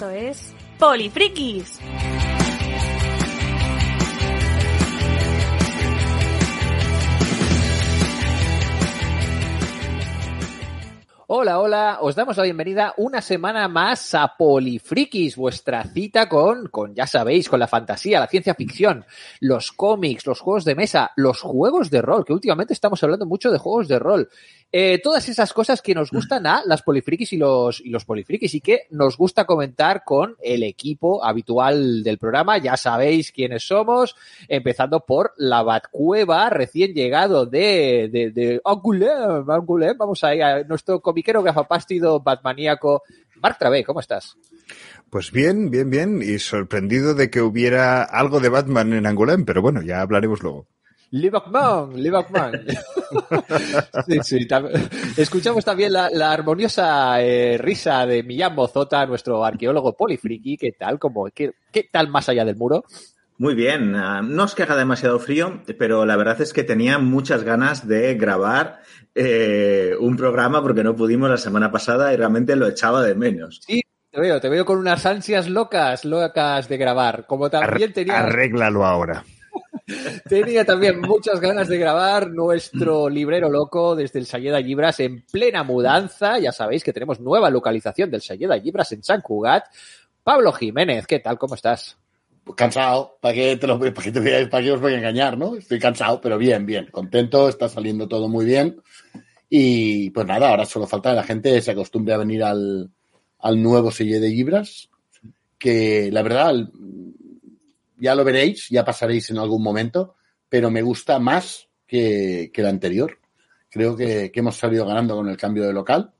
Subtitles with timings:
[0.00, 1.78] Esto es Polifrikis.
[11.32, 16.92] Hola, hola, os damos la bienvenida una semana más a Polifrikis, vuestra cita con, con,
[16.92, 19.04] ya sabéis, con la fantasía, la ciencia ficción,
[19.38, 23.52] los cómics, los juegos de mesa, los juegos de rol, que últimamente estamos hablando mucho
[23.52, 24.28] de juegos de rol.
[24.72, 28.54] Eh, todas esas cosas que nos gustan a las polifrikis y los, y los polifrikis
[28.54, 32.58] y que nos gusta comentar con el equipo habitual del programa.
[32.58, 34.14] Ya sabéis quiénes somos,
[34.48, 39.96] empezando por la Batcueva, recién llegado de, de, de Angoulême.
[39.96, 43.02] Vamos a ir a nuestro comiquero gafapástido batmaníaco.
[43.42, 44.36] Marc Travé, ¿cómo estás?
[45.10, 49.60] Pues bien, bien, bien, y sorprendido de que hubiera algo de Batman en Angoulême, pero
[49.60, 50.66] bueno, ya hablaremos luego.
[51.10, 52.52] Liverman, Liverman.
[54.06, 54.48] sí, sí.
[55.16, 60.56] Escuchamos también la, la armoniosa eh, risa de Millán Bozota, nuestro arqueólogo polifriki.
[60.56, 60.98] ¿Qué tal?
[60.98, 62.84] ¿Cómo, qué, ¿Qué tal más allá del muro?
[63.40, 67.42] Muy bien, uh, no os queja demasiado frío, pero la verdad es que tenía muchas
[67.42, 68.82] ganas de grabar
[69.14, 73.62] eh, un programa porque no pudimos la semana pasada y realmente lo echaba de menos.
[73.66, 73.80] Sí,
[74.10, 77.24] te veo, te veo con unas ansias locas, locas de grabar.
[77.26, 78.18] Como también tenía.
[78.18, 79.24] Arréglalo ahora.
[80.28, 85.62] Tenía también muchas ganas de grabar nuestro librero loco desde el Sayeda Libras en plena
[85.62, 86.38] mudanza.
[86.38, 89.64] Ya sabéis que tenemos nueva localización del Sayeda Libras en San Cugat.
[90.22, 91.38] Pablo Jiménez, ¿qué tal?
[91.38, 91.96] ¿Cómo estás?
[92.56, 94.98] Cansado, ¿para qué, te lo, para, qué te voy a, para qué os voy a
[94.98, 95.56] engañar, no?
[95.56, 98.80] Estoy cansado, pero bien, bien, contento, está saliendo todo muy bien.
[99.48, 102.90] Y pues nada, ahora solo falta que la gente se acostumbre a venir al,
[103.40, 104.88] al nuevo Selle de Libras,
[105.58, 106.54] que la verdad,
[107.98, 110.14] ya lo veréis, ya pasaréis en algún momento,
[110.48, 113.18] pero me gusta más que, que el anterior.
[113.68, 116.12] Creo que, que, hemos salido ganando con el cambio de local.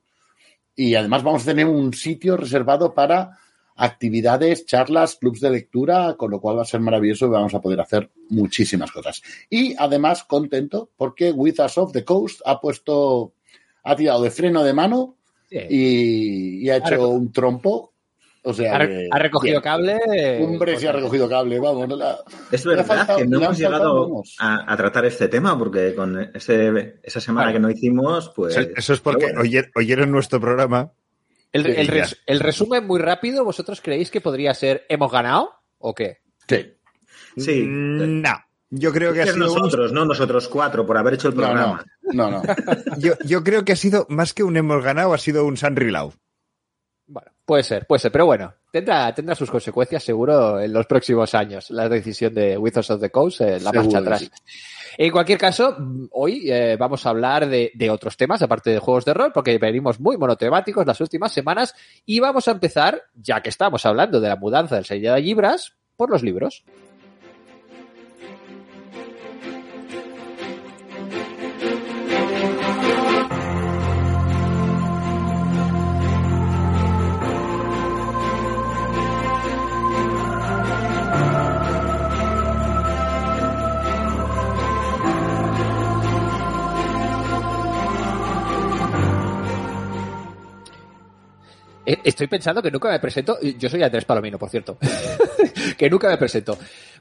[0.74, 3.38] Y además vamos a tener un sitio reservado para
[3.80, 7.62] actividades, charlas, clubs de lectura, con lo cual va a ser maravilloso y vamos a
[7.62, 9.22] poder hacer muchísimas cosas.
[9.48, 13.32] Y además contento porque With Us of the Coast ha puesto,
[13.82, 15.16] ha tirado de freno de mano
[15.48, 15.58] sí.
[15.70, 17.90] y, y, ha hecho un trompo
[18.42, 19.62] o sea, ha, que, ha recogido bien.
[19.62, 20.44] cable.
[20.44, 21.88] Hombre, sí ha recogido cable, vamos.
[21.98, 22.18] La,
[22.50, 27.00] es verdad faltado, que no hemos llegado a, a, tratar este tema, porque con ese,
[27.02, 27.56] esa semana claro.
[27.56, 28.56] que no hicimos, pues.
[28.56, 29.34] Eso es porque
[29.74, 30.92] oyeron nuestro programa.
[31.52, 35.94] El, el, res, el, resumen muy rápido, ¿vosotros creéis que podría ser hemos ganado o
[35.94, 36.18] qué?
[36.48, 36.74] Sí.
[37.36, 37.64] Sí.
[37.66, 38.32] No.
[38.70, 39.94] Yo creo que ha sido nosotros, un...
[39.96, 41.84] no nosotros cuatro, por haber hecho el programa.
[42.02, 42.42] No, no.
[42.42, 42.54] no.
[42.98, 45.74] yo, yo, creo que ha sido más que un hemos ganado, ha sido un San
[45.74, 46.08] Rilao.
[46.08, 46.20] Bueno,
[47.50, 51.68] puede ser, puede ser, pero bueno, tendrá, tendrá sus consecuencias seguro en los próximos años,
[51.70, 54.20] la decisión de Wizards of the Coast, eh, la marcha atrás.
[54.20, 54.30] Sí.
[54.96, 55.76] En cualquier caso,
[56.12, 59.58] hoy eh, vamos a hablar de, de, otros temas, aparte de juegos de rol, porque
[59.58, 61.74] venimos muy monotemáticos las últimas semanas
[62.06, 65.72] y vamos a empezar, ya que estamos hablando de la mudanza del sello de Libras,
[65.96, 66.62] por los libros.
[92.04, 93.38] Estoy pensando que nunca me presento.
[93.40, 94.78] Yo soy Andrés Palomino, por cierto.
[95.78, 96.56] que nunca me presento.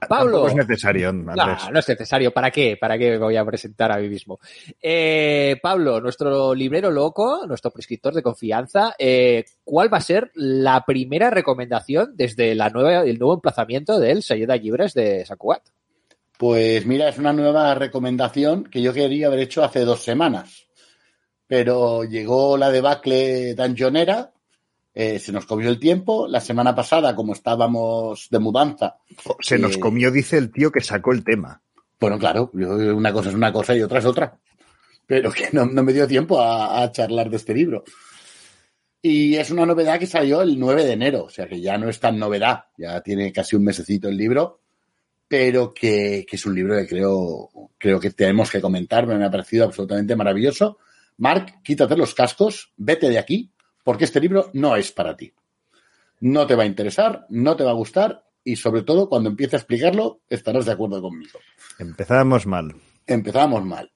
[0.08, 0.44] Pablo.
[0.44, 1.36] Tampoco es necesario, Andrés.
[1.36, 2.32] No, no es necesario.
[2.32, 2.78] ¿Para qué?
[2.78, 4.40] ¿Para qué me voy a presentar a mí mismo?
[4.82, 10.84] Eh, Pablo, nuestro librero loco, nuestro prescriptor de confianza, eh, ¿cuál va a ser la
[10.86, 15.64] primera recomendación desde la nueva, el nuevo emplazamiento del Sayeda Libres de San Cugat?
[16.38, 20.68] Pues mira, es una nueva recomendación que yo quería haber hecho hace dos semanas.
[21.48, 24.32] Pero llegó la debacle danjonera,
[25.02, 26.28] eh, se nos comió el tiempo.
[26.28, 28.98] La semana pasada, como estábamos de mudanza.
[29.40, 31.62] Se eh, nos comió, dice el tío que sacó el tema.
[31.98, 34.38] Bueno, claro, una cosa es una cosa y otra es otra.
[35.06, 37.86] Pero que no, no me dio tiempo a, a, charlar de este libro.
[39.02, 41.88] Y es una novedad que salió el 9 de enero, o sea que ya no
[41.88, 44.60] es tan novedad, ya tiene casi un mesecito el libro.
[45.30, 49.32] pero que, que es un libro que creo, creo que tenemos que comentar, me ha
[49.32, 50.78] parecido absolutamente maravilloso.
[51.20, 53.54] Mark, quítate los cascos, vete de aquí,
[53.90, 55.34] porque este libro no es para ti.
[56.20, 59.56] No te va a interesar, no te va a gustar y sobre todo cuando empiece
[59.56, 61.40] a explicarlo estarás de acuerdo conmigo.
[61.80, 62.76] Empezamos mal.
[63.08, 63.92] Empezamos mal.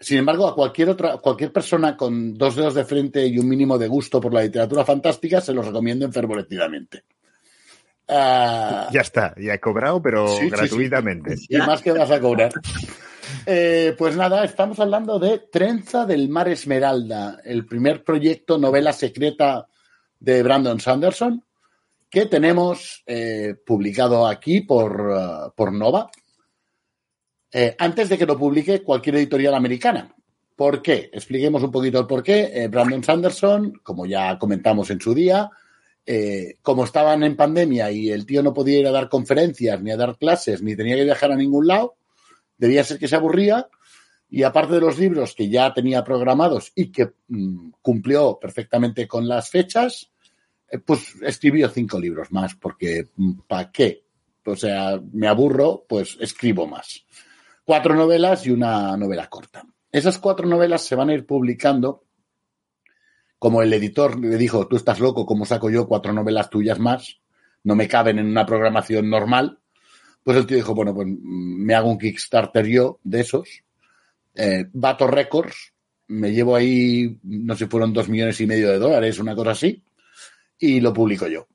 [0.00, 3.78] Sin embargo, a cualquier otra, cualquier persona con dos dedos de frente y un mínimo
[3.78, 7.04] de gusto por la literatura fantástica se los recomiendo enfervorecidamente.
[8.08, 10.50] Ah, Ya está, ya he cobrado, pero Sí, sí, sí.
[10.50, 11.36] gratuitamente.
[11.48, 12.50] y más que vas a cobrar.
[13.46, 19.66] Eh, pues nada, estamos hablando de Trenza del Mar Esmeralda, el primer proyecto novela secreta
[20.18, 21.44] de Brandon Sanderson,
[22.08, 26.10] que tenemos eh, publicado aquí por, uh, por Nova,
[27.52, 30.14] eh, antes de que lo publique cualquier editorial americana.
[30.56, 31.10] ¿Por qué?
[31.12, 32.50] Expliquemos un poquito el por qué.
[32.54, 35.50] Eh, Brandon Sanderson, como ya comentamos en su día,
[36.06, 39.90] eh, como estaban en pandemia y el tío no podía ir a dar conferencias, ni
[39.90, 41.96] a dar clases, ni tenía que viajar a ningún lado,
[42.56, 43.68] debía ser que se aburría.
[44.28, 49.28] Y aparte de los libros que ya tenía programados y que mm, cumplió perfectamente con
[49.28, 50.10] las fechas,
[50.68, 53.08] eh, pues escribió cinco libros más, porque
[53.46, 54.04] ¿para qué?
[54.46, 57.04] O sea, me aburro, pues escribo más.
[57.64, 59.64] Cuatro novelas y una novela corta.
[59.90, 62.04] Esas cuatro novelas se van a ir publicando
[63.44, 67.20] como el editor le dijo, tú estás loco, ¿cómo saco yo cuatro novelas tuyas más?
[67.62, 69.58] No me caben en una programación normal.
[70.24, 71.12] Pues el tío dijo, bueno, pues mm,
[71.64, 73.48] me hago un Kickstarter yo de esos.
[74.34, 75.72] Eh, Bato Records,
[76.08, 79.82] me llevo ahí, no sé, fueron dos millones y medio de dólares, una cosa así,
[80.58, 81.46] y lo publico yo,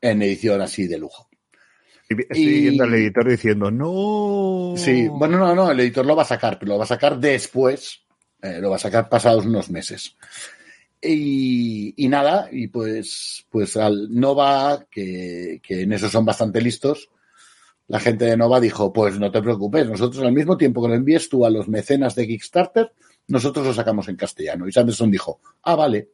[0.00, 1.28] en edición así de lujo.
[2.08, 4.74] Estoy Y- viendo al editor diciendo, no.
[4.76, 7.18] Sí, bueno, no, no, el editor lo va a sacar, pero lo va a sacar
[7.18, 8.02] después,
[8.42, 10.14] eh, lo va a sacar pasados unos meses.
[11.00, 17.08] Y, y nada, y pues, pues al Nova, que, que en eso son bastante listos,
[17.88, 20.94] la gente de Nova dijo, pues no te preocupes, nosotros al mismo tiempo que lo
[20.94, 22.92] envíes tú a los mecenas de Kickstarter,
[23.28, 24.66] nosotros lo sacamos en castellano.
[24.66, 26.10] Y Sanderson dijo, ah, vale,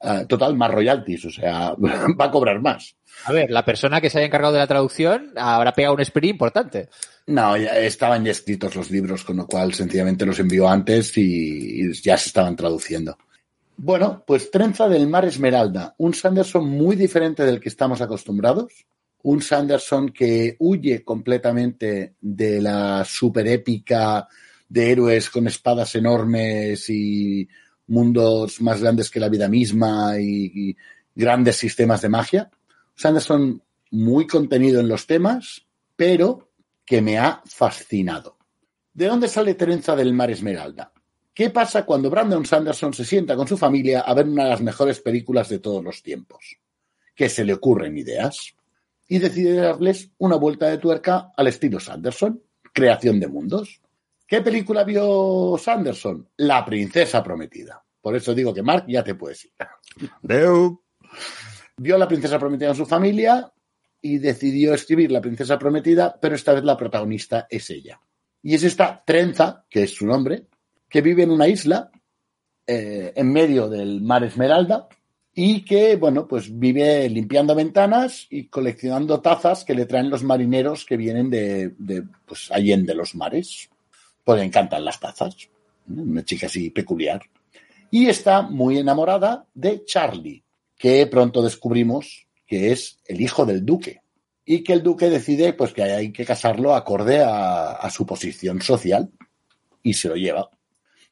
[0.00, 2.94] Ah, total, más royalties, o sea, va a cobrar más.
[3.24, 6.30] A ver, la persona que se haya encargado de la traducción habrá pegado un sprint
[6.30, 6.88] importante.
[7.26, 11.82] No, ya estaban ya escritos los libros, con lo cual sencillamente los envió antes y,
[11.82, 13.18] y ya se estaban traduciendo.
[13.76, 18.86] Bueno, pues Trenza del Mar Esmeralda, un Sanderson muy diferente del que estamos acostumbrados,
[19.22, 24.28] un Sanderson que huye completamente de la super épica
[24.68, 27.48] de héroes con espadas enormes y
[27.88, 30.76] mundos más grandes que la vida misma y, y
[31.14, 32.50] grandes sistemas de magia.
[32.94, 35.66] Sanderson muy contenido en los temas,
[35.96, 36.50] pero
[36.84, 38.36] que me ha fascinado.
[38.92, 40.92] ¿De dónde sale Terenza del Mar Esmeralda?
[41.32, 44.60] ¿Qué pasa cuando Brandon Sanderson se sienta con su familia a ver una de las
[44.60, 46.58] mejores películas de todos los tiempos?
[47.14, 48.54] Que se le ocurren ideas
[49.08, 53.80] y decide darles una vuelta de tuerca al estilo Sanderson, creación de mundos.
[54.26, 56.28] ¿Qué película vio Sanderson?
[56.36, 57.82] La princesa prometida.
[58.02, 59.52] Por eso digo que Mark ya te puedes ir.
[60.22, 60.82] Deu.
[61.78, 63.50] Vio a la princesa prometida en su familia
[64.00, 68.00] y decidió escribir La princesa prometida, pero esta vez la protagonista es ella.
[68.42, 70.46] Y es esta Trenza, que es su nombre,
[70.88, 71.90] que vive en una isla
[72.66, 74.88] eh, en medio del mar Esmeralda
[75.40, 80.84] y que, bueno, pues vive limpiando ventanas y coleccionando tazas que le traen los marineros
[80.84, 83.70] que vienen de, de pues, allende los mares.
[84.24, 85.36] Pues le encantan las tazas.
[85.86, 87.22] Una chica así peculiar.
[87.88, 90.42] Y está muy enamorada de Charlie,
[90.76, 94.00] que pronto descubrimos que es el hijo del duque.
[94.44, 99.08] Y que el duque decide pues que hay que casarlo acorde a su posición social.
[99.84, 100.50] Y se lo lleva.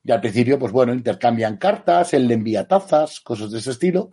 [0.06, 4.10] Y al principio, pues bueno, intercambian cartas, él le envía tazas, cosas de ese estilo,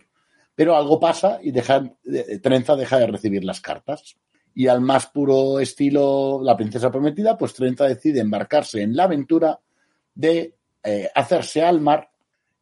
[0.52, 4.16] pero algo pasa y deja, eh, Trenza deja de recibir las cartas.
[4.56, 9.60] Y al más puro estilo La princesa prometida, pues Trenza decide embarcarse en la aventura
[10.12, 12.10] de eh, hacerse al mar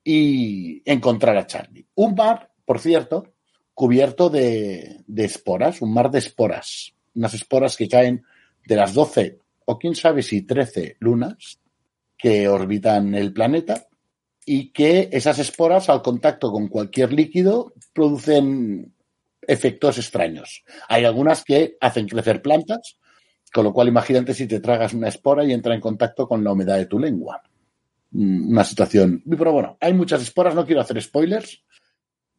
[0.05, 1.87] y encontrar a Charlie.
[1.95, 3.33] Un mar, por cierto,
[3.73, 8.25] cubierto de, de esporas, un mar de esporas, unas esporas que caen
[8.67, 11.62] de las 12 o quién sabe si 13 lunas
[12.23, 13.89] que orbitan el planeta
[14.47, 18.95] y que esas esporas al contacto con cualquier líquido producen
[19.47, 20.63] efectos extraños.
[20.89, 22.97] Hay algunas que hacen crecer plantas,
[23.53, 26.53] con lo cual imagínate si te tragas una espora y entra en contacto con la
[26.53, 27.43] humedad de tu lengua.
[28.13, 29.23] Mm, Una situación.
[29.29, 31.63] Pero bueno, hay muchas esporas, no quiero hacer spoilers.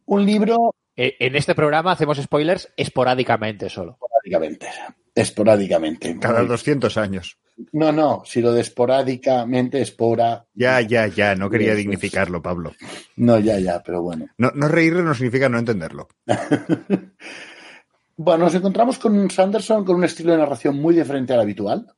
[0.06, 3.94] Un libro Eh, En este programa hacemos spoilers esporádicamente solo.
[4.00, 4.68] esporádicamente.
[5.16, 6.18] Esporádicamente.
[6.20, 7.38] Cada 200 años.
[7.72, 10.46] No, no, si lo de esporádicamente, espora.
[10.54, 11.36] Ya, ya, ya.
[11.36, 12.74] No quería dignificarlo, Pablo.
[13.16, 14.28] No, ya, ya, pero bueno.
[14.38, 16.08] No, no reírle no significa no entenderlo.
[18.16, 21.92] Bueno, nos encontramos con Sanderson con un estilo de narración muy diferente al habitual.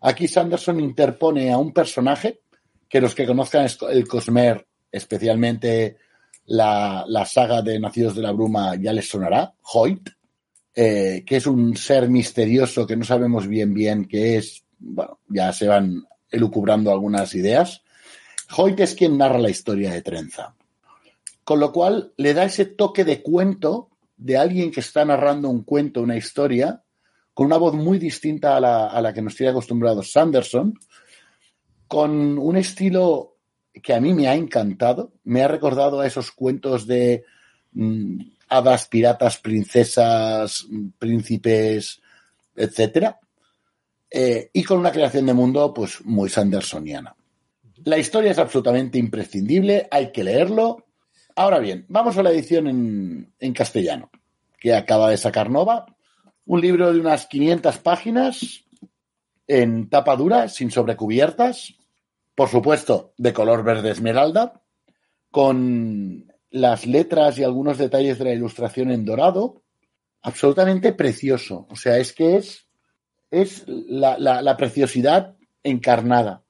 [0.00, 2.40] Aquí Sanderson interpone a un personaje
[2.88, 5.96] que los que conozcan el Cosmer, especialmente
[6.46, 10.10] la, la saga de Nacidos de la Bruma, ya les sonará, Hoyt,
[10.72, 14.62] eh, que es un ser misterioso que no sabemos bien bien qué es.
[14.78, 17.82] Bueno, ya se van elucubrando algunas ideas.
[18.56, 20.54] Hoyt es quien narra la historia de Trenza.
[21.44, 25.62] Con lo cual le da ese toque de cuento de alguien que está narrando un
[25.62, 26.82] cuento, una historia,
[27.34, 30.74] con una voz muy distinta a la, a la que nos tiene acostumbrados Sanderson,
[31.86, 33.36] con un estilo
[33.82, 37.24] que a mí me ha encantado, me ha recordado a esos cuentos de
[37.72, 40.66] mm, hadas, piratas, princesas,
[40.98, 42.00] príncipes,
[42.54, 43.20] etcétera,
[44.10, 47.16] eh, y con una creación de mundo pues muy sandersoniana.
[47.84, 50.86] La historia es absolutamente imprescindible, hay que leerlo.
[51.34, 54.10] Ahora bien, vamos a la edición en, en castellano,
[54.58, 55.86] que acaba de sacar Nova,
[56.46, 58.64] un libro de unas 500 páginas
[59.46, 61.74] en tapa dura, sin sobrecubiertas,
[62.34, 64.62] por supuesto, de color verde esmeralda,
[65.30, 69.62] con las letras y algunos detalles de la ilustración en dorado,
[70.22, 71.66] absolutamente precioso.
[71.70, 72.65] O sea, es que es,
[73.42, 76.42] es la, la preciosidad encarnada.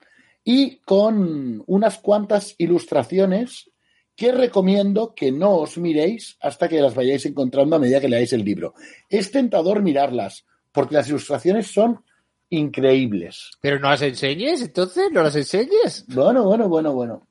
[0.44, 3.70] Y con unas cuantas ilustraciones
[4.16, 8.32] que recomiendo que no os miréis hasta que las vayáis encontrando a medida que leáis
[8.32, 8.74] el libro.
[9.10, 12.02] Es tentador mirarlas, porque las ilustraciones son
[12.48, 13.50] increíbles.
[13.60, 16.06] Pero no las enseñes, entonces, no las enseñes.
[16.08, 17.28] Bueno, bueno, bueno, bueno.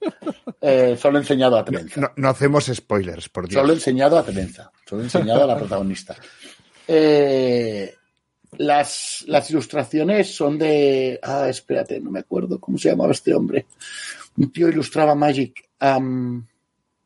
[0.62, 2.02] Eh, solo he enseñado a Trenza.
[2.02, 3.62] No, no, hacemos spoilers, por Dios.
[3.62, 4.72] Solo he enseñado a Trenza.
[4.88, 6.16] Solo he enseñado a la protagonista.
[6.88, 7.96] Eh,
[8.58, 11.20] las, las ilustraciones son de.
[11.22, 13.66] Ah, espérate, no me acuerdo cómo se llamaba este hombre.
[14.38, 15.70] Un tío ilustraba Magic.
[15.82, 16.46] Um,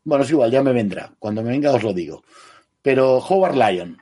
[0.03, 1.13] bueno, es igual, ya me vendrá.
[1.19, 2.23] Cuando me venga os lo digo.
[2.81, 3.97] Pero Howard Lyon.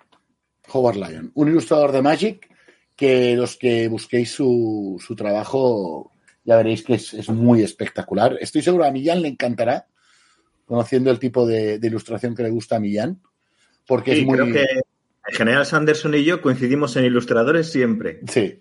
[0.71, 1.31] Howard Lyon.
[1.35, 2.49] Un ilustrador de Magic
[2.95, 6.11] que los que busquéis su, su trabajo
[6.43, 8.37] ya veréis que es, es, muy espectacular.
[8.39, 9.85] Estoy seguro a Millán le encantará,
[10.65, 13.21] conociendo el tipo de, de ilustración que le gusta a Millán,
[13.85, 14.37] porque sí, es muy...
[14.37, 14.65] Creo que
[15.27, 18.21] en general Sanderson y yo coincidimos en ilustradores siempre.
[18.31, 18.55] Sí.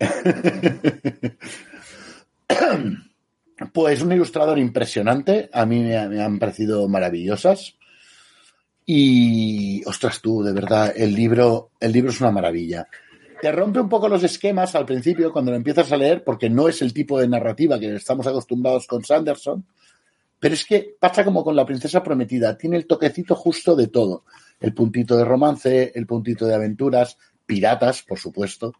[3.73, 7.75] pues un ilustrador impresionante, a mí me, han parecido maravillosas.
[8.85, 12.87] Y, ostras tú, de verdad, el libro, el libro es una maravilla
[13.41, 16.67] te rompe un poco los esquemas al principio cuando lo empiezas a leer, porque no
[16.67, 19.65] es el tipo de narrativa que estamos acostumbrados con Sanderson,
[20.39, 24.23] pero es que pasa como con la princesa prometida, tiene el toquecito justo de todo,
[24.59, 28.73] el puntito de romance, el puntito de aventuras, piratas, por supuesto,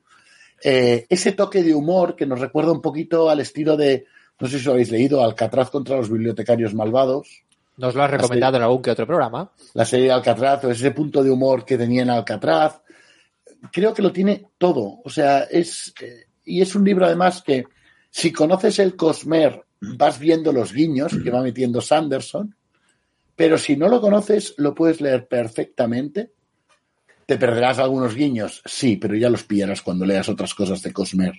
[0.64, 4.06] eh, ese toque de humor que nos recuerda un poquito al estilo de,
[4.40, 7.44] no sé si lo habéis leído, Alcatraz contra los bibliotecarios malvados.
[7.78, 9.52] Nos lo has recomendado serie, en algún que otro programa.
[9.74, 12.82] La serie de Alcatraz, o ese punto de humor que tenía en Alcatraz,
[13.72, 15.00] creo que lo tiene todo.
[15.04, 15.94] O sea, es.
[16.02, 17.66] Eh, y es un libro además que,
[18.10, 22.56] si conoces el Cosmer, vas viendo los guiños que va metiendo Sanderson,
[23.38, 26.32] pero si no lo conoces, lo puedes leer perfectamente.
[27.28, 28.64] ¿Te perderás algunos guiños?
[28.66, 31.34] Sí, pero ya los pillarás cuando leas otras cosas de Cosmer.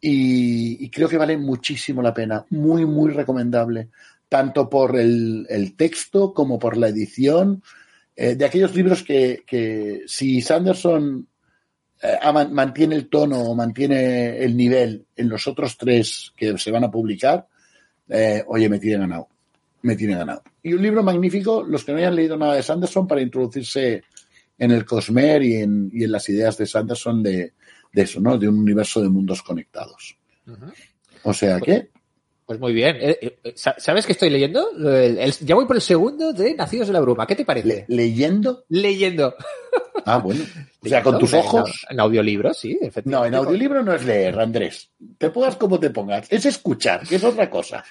[0.00, 2.44] Y, creo que vale muchísimo la pena.
[2.50, 3.90] Muy, muy recomendable.
[4.28, 7.62] Tanto por el, texto como por la edición
[8.16, 11.28] eh, de aquellos libros que, que si Sanderson
[12.02, 12.18] eh,
[12.50, 16.90] mantiene el tono o mantiene el nivel en los otros tres que se van a
[16.90, 17.46] publicar,
[18.08, 19.28] eh, oye, me tiene ganado.
[19.82, 20.42] Me tiene ganado.
[20.62, 24.02] Y un libro magnífico, los que no hayan leído nada de Sanderson, para introducirse
[24.58, 27.54] en el Cosmer y en, y en las ideas de Sanderson de,
[27.92, 28.36] de, eso, ¿no?
[28.36, 30.16] De un universo de mundos conectados.
[30.46, 30.72] Uh -huh.
[31.24, 31.88] O sea que.
[32.44, 32.96] Pues muy bien.
[33.54, 34.70] ¿Sabes qué estoy leyendo?
[34.76, 37.24] El, el, ya voy por el segundo de Nacidos de la Bruma.
[37.24, 37.68] ¿Qué te parece?
[37.68, 38.64] Le, ¿Leyendo?
[38.68, 39.34] Leyendo.
[40.04, 40.44] Ah, bueno.
[40.82, 41.86] O sea, con tus ojos.
[41.88, 44.90] En, en audiolibro, sí, No, en audiolibro no es leer, Andrés.
[45.18, 46.26] Te pongas como te pongas.
[46.30, 47.84] Es escuchar, que es otra cosa.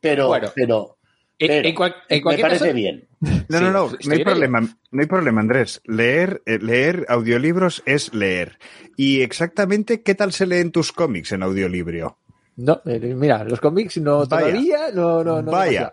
[0.00, 0.98] Pero, bueno, pero,
[1.44, 3.08] en, en, cual, en me parece caso, bien.
[3.48, 5.80] No, no, no, no hay problema, no hay problema, Andrés.
[5.84, 8.58] Leer, eh, leer audiolibros es leer.
[8.96, 12.18] Y exactamente, ¿qué tal se leen tus cómics en audiolibro?
[12.56, 14.28] No, eh, mira, los cómics no Vaya.
[14.28, 15.50] todavía, no, no, no.
[15.50, 15.92] Vaya.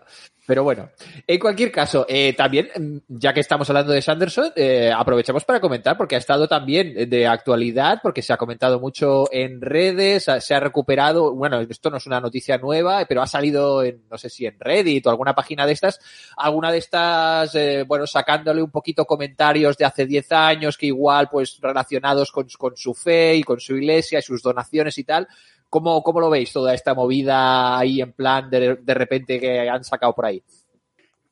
[0.50, 0.90] Pero bueno,
[1.28, 5.96] en cualquier caso, eh, también, ya que estamos hablando de Sanderson, eh, aprovechamos para comentar,
[5.96, 10.58] porque ha estado también de actualidad, porque se ha comentado mucho en redes, se ha
[10.58, 14.44] recuperado, bueno, esto no es una noticia nueva, pero ha salido en, no sé si
[14.44, 16.00] en Reddit o alguna página de estas,
[16.36, 21.28] alguna de estas, eh, bueno, sacándole un poquito comentarios de hace 10 años, que igual,
[21.30, 25.28] pues, relacionados con, con su fe y con su iglesia y sus donaciones y tal,
[25.70, 29.84] ¿Cómo, ¿Cómo, lo veis toda esta movida ahí en plan de, de repente que han
[29.84, 30.42] sacado por ahí?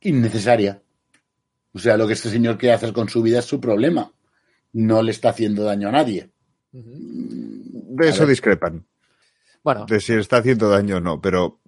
[0.00, 0.80] Innecesaria.
[1.72, 4.12] O sea, lo que este señor quiere hacer con su vida es su problema.
[4.72, 6.30] no le está haciendo daño a nadie.
[6.72, 8.86] De eso discrepan.
[9.62, 9.86] Bueno.
[9.86, 11.60] De si está haciendo daño o no, pero.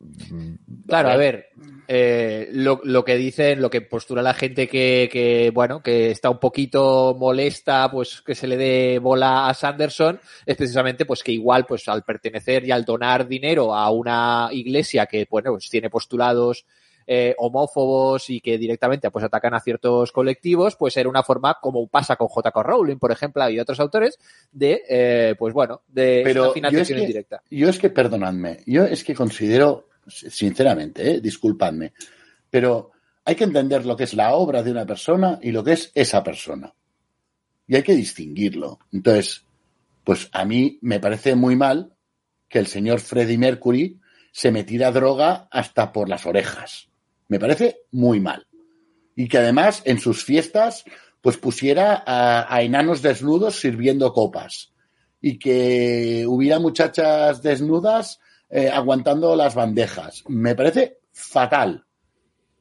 [0.86, 1.48] Claro, a ver,
[1.92, 6.30] eh, lo, lo, que dicen, lo que postula la gente que, que, bueno, que está
[6.30, 11.32] un poquito molesta, pues que se le dé bola a Sanderson, es precisamente pues que
[11.32, 15.90] igual, pues al pertenecer y al donar dinero a una iglesia que, bueno, pues tiene
[15.90, 16.64] postulados
[17.09, 21.88] eh, homófobos y que directamente pues atacan a ciertos colectivos, pues era una forma, como
[21.88, 22.62] pasa con J.K.
[22.62, 24.16] Rowling, por ejemplo, y otros autores,
[24.52, 27.42] de, eh, pues bueno, de Pero financiación yo es que, indirecta.
[27.50, 31.93] Yo es que, perdonadme, yo es que considero, sinceramente, eh, disculpadme,
[32.50, 32.93] pero
[33.25, 35.93] hay que entender lo que es la obra de una persona y lo que es
[35.95, 36.75] esa persona.
[37.67, 38.81] Y hay que distinguirlo.
[38.93, 39.45] Entonces,
[40.05, 41.95] pues a mí me parece muy mal
[42.49, 44.00] que el señor Freddie Mercury
[44.33, 46.88] se metiera droga hasta por las orejas.
[47.29, 48.47] Me parece muy mal.
[49.14, 50.85] Y que además en sus fiestas
[51.21, 54.73] pues pusiera a, a, enanos desnudos sirviendo copas.
[55.21, 58.19] Y que hubiera muchachas desnudas
[58.50, 60.25] eh, aguantando las bandejas.
[60.28, 61.87] Me parece fatal.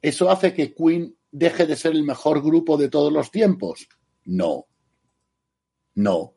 [0.00, 3.88] ¿Eso hace que Queen deje de ser el mejor grupo de todos los tiempos?
[4.24, 4.66] No.
[5.94, 6.16] No.
[6.16, 6.36] O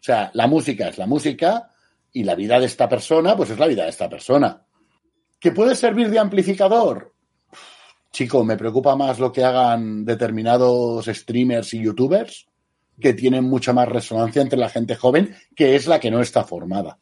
[0.00, 1.70] sea, la música es la música
[2.12, 4.64] y la vida de esta persona, pues es la vida de esta persona.
[5.38, 7.14] ¿Que puede servir de amplificador?
[8.10, 12.48] Chico, me preocupa más lo que hagan determinados streamers y youtubers
[13.00, 16.42] que tienen mucha más resonancia entre la gente joven, que es la que no está
[16.42, 16.98] formada.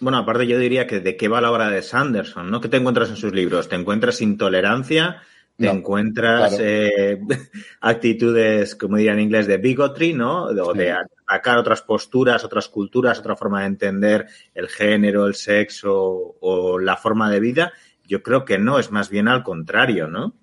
[0.00, 2.60] Bueno, aparte yo diría que de qué va la obra de Sanderson, ¿no?
[2.60, 3.68] ¿Qué te encuentras en sus libros?
[3.68, 5.22] ¿Te encuentras intolerancia?
[5.56, 6.64] ¿Te no, encuentras claro.
[6.66, 7.20] eh,
[7.80, 10.44] actitudes, como diría en inglés, de bigotry, ¿no?
[10.44, 10.90] O de, sí.
[11.26, 16.96] atacar otras posturas, otras culturas, otra forma de entender el género, el sexo o la
[16.96, 17.72] forma de vida?
[18.04, 20.34] Yo creo que no, es más bien al contrario, ¿no?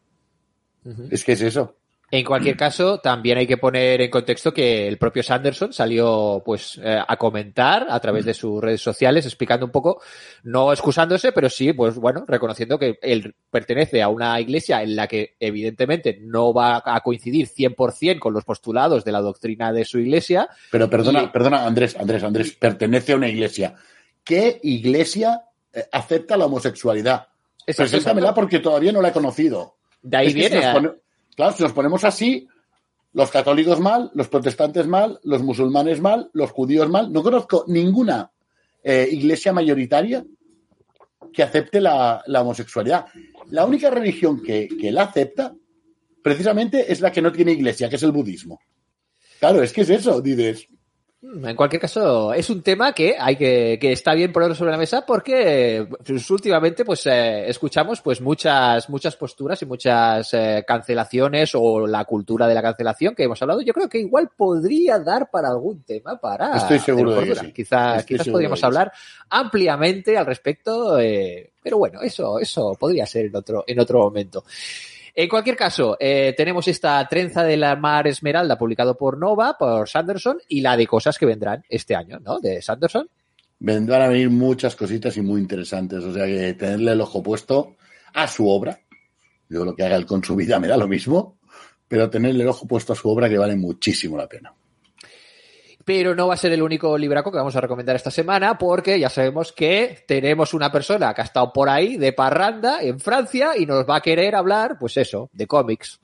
[1.12, 1.78] Es que es eso.
[2.16, 6.80] En cualquier caso, también hay que poner en contexto que el propio Sanderson salió pues
[6.84, 10.00] eh, a comentar a través de sus redes sociales explicando un poco,
[10.44, 15.08] no excusándose, pero sí, pues bueno, reconociendo que él pertenece a una iglesia en la
[15.08, 19.98] que evidentemente no va a coincidir 100% con los postulados de la doctrina de su
[19.98, 20.50] iglesia.
[20.70, 21.28] Pero perdona, y...
[21.30, 23.74] perdona, Andrés, Andrés, Andrés, pertenece a una iglesia.
[24.24, 27.30] ¿Qué iglesia eh, acepta la homosexualidad?
[27.66, 29.78] Preséntamela porque todavía no la he conocido.
[30.04, 30.62] De ahí es viene.
[30.62, 31.03] Si pone...
[31.36, 32.48] Claro, si nos ponemos así,
[33.14, 37.12] los católicos mal, los protestantes mal, los musulmanes mal, los judíos mal.
[37.12, 38.32] No conozco ninguna
[38.84, 40.26] eh, iglesia mayoritaria
[41.32, 43.06] que acepte la, la, homosexualidad.
[43.50, 45.56] La única religión que, que la acepta,
[46.22, 48.60] precisamente, es la que no tiene iglesia, que es el budismo.
[49.40, 50.68] Claro, es que es eso, dices.
[51.24, 54.78] En cualquier caso, es un tema que hay que, que está bien ponerlo sobre la
[54.78, 61.52] mesa porque pues, últimamente pues eh, escuchamos pues muchas, muchas posturas y muchas eh, cancelaciones
[61.56, 63.62] o la cultura de la cancelación que hemos hablado.
[63.62, 66.58] Yo creo que igual podría dar para algún tema para.
[66.58, 67.54] Estoy seguro de que sí.
[67.54, 68.92] Quizá, Estoy quizás podríamos de hablar
[69.30, 74.44] ampliamente al respecto, eh, pero bueno, eso, eso podría ser en otro, en otro momento.
[75.16, 79.88] En cualquier caso, eh, tenemos esta trenza de la mar esmeralda publicado por Nova, por
[79.88, 82.40] Sanderson, y la de cosas que vendrán este año, ¿no?
[82.40, 83.08] De Sanderson.
[83.60, 86.04] Vendrán a venir muchas cositas y muy interesantes.
[86.04, 87.76] O sea que tenerle el ojo puesto
[88.14, 88.80] a su obra.
[89.50, 91.38] Yo lo que haga él con su vida me da lo mismo,
[91.88, 94.54] pero tenerle el ojo puesto a su obra que vale muchísimo la pena
[95.86, 99.00] pero no va a ser el único libraco que vamos a recomendar esta semana porque
[99.00, 103.58] ya sabemos que tenemos una persona que ha estado por ahí de parranda en Francia
[103.58, 106.00] y nos va a querer hablar, pues eso, de cómics.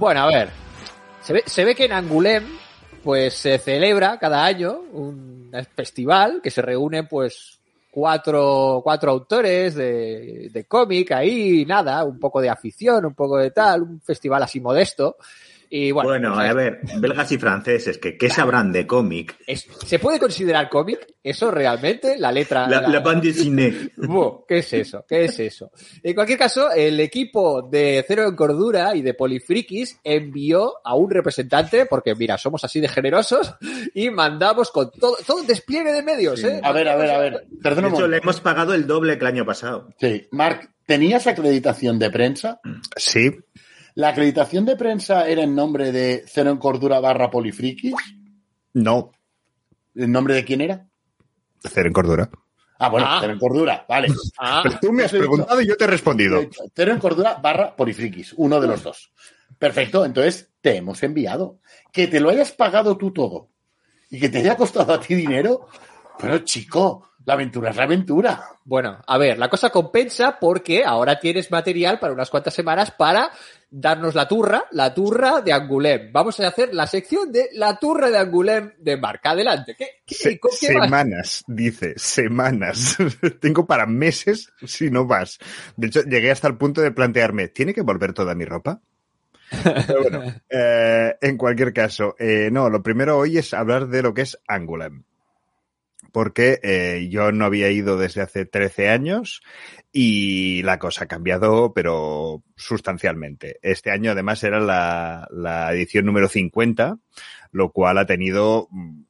[0.00, 0.48] Bueno, a ver.
[1.44, 2.48] Se ve, que en Angoulême,
[3.04, 7.58] pues se celebra cada año un festival que se reúnen, pues,
[7.90, 13.50] cuatro, cuatro autores de, de cómic ahí, nada, un poco de afición, un poco de
[13.50, 15.18] tal, un festival así modesto.
[15.72, 19.36] Y bueno, bueno pues, a ver, belgas y franceses, que ¿qué sabrán de cómic?
[19.86, 21.06] ¿Se puede considerar cómic?
[21.22, 22.18] ¿Eso realmente?
[22.18, 22.66] La letra...
[22.66, 22.88] La, la...
[22.88, 23.92] la bande dessinée.
[23.96, 25.04] Buh, ¿Qué es eso?
[25.08, 25.70] ¿Qué es eso?
[26.02, 31.08] En cualquier caso, el equipo de Cero en Cordura y de Polifrikis envió a un
[31.08, 33.54] representante, porque mira, somos así de generosos,
[33.94, 36.60] y mandamos con todo, todo un despliegue de medios, ¿eh?
[36.64, 37.46] A ver, a ver, a ver.
[37.62, 39.88] Perdón, de hecho, le hemos pagado el doble que el año pasado.
[40.00, 40.26] Sí.
[40.32, 42.60] Marc, ¿tenías acreditación de prensa?
[42.96, 43.30] Sí.
[43.94, 47.94] ¿La acreditación de prensa era en nombre de Cero en Cordura barra Polifrikis?
[48.74, 49.12] No.
[49.94, 50.86] ¿En nombre de quién era?
[51.62, 52.30] Cero en Cordura.
[52.82, 53.18] Ah, bueno, ah.
[53.20, 54.08] cero en cordura, vale.
[54.38, 54.60] Ah.
[54.62, 56.40] Pero tú me has preguntado y yo te he respondido.
[56.74, 59.12] Cero en cordura barra polifrikis, uno de los dos.
[59.58, 61.58] Perfecto, entonces te hemos enviado.
[61.92, 63.50] Que te lo hayas pagado tú todo
[64.08, 65.68] y que te haya costado a ti dinero,
[66.18, 68.44] pero chico, la aventura es la aventura.
[68.64, 73.30] Bueno, a ver, la cosa compensa porque ahora tienes material para unas cuantas semanas para
[73.70, 76.10] darnos la turra, la turra de Angulem.
[76.12, 79.30] Vamos a hacer la sección de la turra de Angulem de marca.
[79.30, 79.76] Adelante.
[79.76, 82.96] ¿Qué, semanas, dice, semanas.
[83.40, 85.38] Tengo para meses si no vas.
[85.76, 88.80] De hecho, llegué hasta el punto de plantearme, ¿tiene que volver toda mi ropa?
[89.62, 94.14] Pero bueno, eh, en cualquier caso, eh, no, lo primero hoy es hablar de lo
[94.14, 95.04] que es Angulem
[96.12, 99.42] porque eh, yo no había ido desde hace 13 años
[99.92, 103.58] y la cosa ha cambiado, pero sustancialmente.
[103.62, 106.98] Este año además era la, edición número 50,
[107.52, 109.02] lo cual ha tenido mm,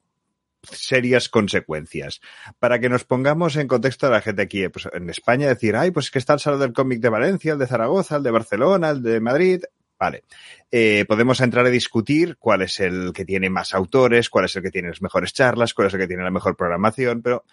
[0.63, 2.21] serias consecuencias.
[2.59, 5.91] Para que nos pongamos en contexto de la gente aquí, pues en España decir, ay,
[5.91, 8.31] pues es que está el Salón del Cómic de Valencia, el de Zaragoza, el de
[8.31, 9.63] Barcelona, el de Madrid.
[9.99, 10.23] Vale.
[10.71, 14.63] Eh, podemos entrar a discutir cuál es el que tiene más autores, cuál es el
[14.63, 17.43] que tiene las mejores charlas, cuál es el que tiene la mejor programación, pero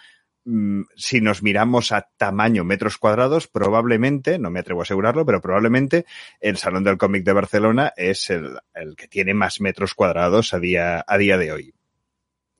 [0.96, 6.06] si nos miramos a tamaño metros cuadrados, probablemente, no me atrevo a asegurarlo, pero probablemente
[6.40, 8.58] el Salón del Cómic de Barcelona es el,
[8.96, 11.74] que tiene más metros cuadrados a día, a día de hoy.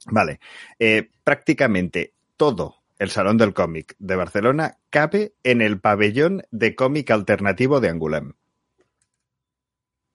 [0.06, 0.40] Vale.
[0.78, 7.10] Eh, prácticamente todo el Salón del Cómic de Barcelona cabe en el pabellón de cómic
[7.10, 8.34] alternativo de Angoulême.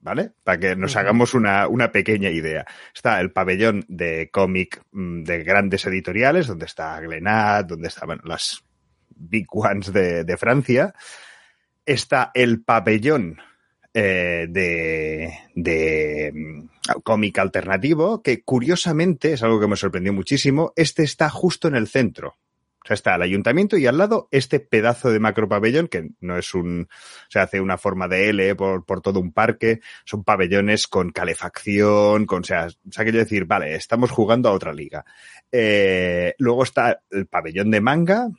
[0.04, 0.32] ¿Vale?
[0.44, 2.66] Para que nos hagamos una, una, pequeña idea.
[2.94, 8.64] Está el pabellón de cómic mm, de grandes editoriales, donde está Glenat, donde estaban las
[9.10, 10.94] big ones de, de Francia.
[11.86, 13.38] Está el pabellón
[13.94, 20.74] eh, de, de mm, cómic alternativo, que curiosamente es algo que me sorprendió muchísimo.
[20.76, 22.36] Este está justo en el centro.
[22.84, 26.38] O sea, está el ayuntamiento y al lado este pedazo de macro pabellón, que no
[26.38, 26.90] es un,
[27.30, 32.26] se hace una forma de L por, por todo un parque, son pabellones con calefacción,
[32.26, 35.06] con, o sea, o sea, quiero decir, vale, estamos jugando a otra liga.
[35.50, 38.30] Eh, luego está el pabellón de manga,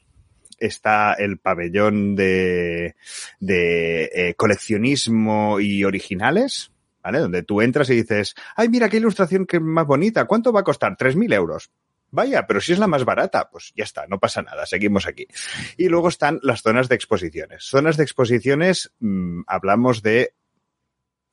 [0.59, 2.97] está el pabellón de,
[3.41, 6.71] de eh, coleccionismo y originales,
[7.03, 7.21] ¿vale?
[7.21, 10.65] Donde tú entras y dices, ay, mira qué ilustración que más bonita, ¿cuánto va a
[10.65, 10.97] costar?
[10.97, 11.71] 3.000 euros.
[12.15, 15.27] Vaya, pero si es la más barata, pues ya está, no pasa nada, seguimos aquí.
[15.77, 17.65] Y luego están las zonas de exposiciones.
[17.65, 20.33] Zonas de exposiciones, mmm, hablamos de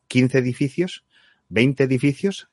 [0.08, 1.06] 15 edificios,
[1.50, 2.50] 20 edificios,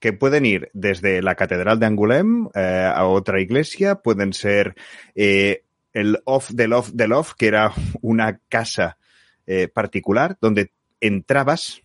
[0.00, 4.74] que pueden ir desde la Catedral de Angoulême eh, a otra iglesia, pueden ser
[5.14, 8.98] eh, el Off del Off del Off, que era una casa
[9.46, 11.82] eh, particular donde entrabas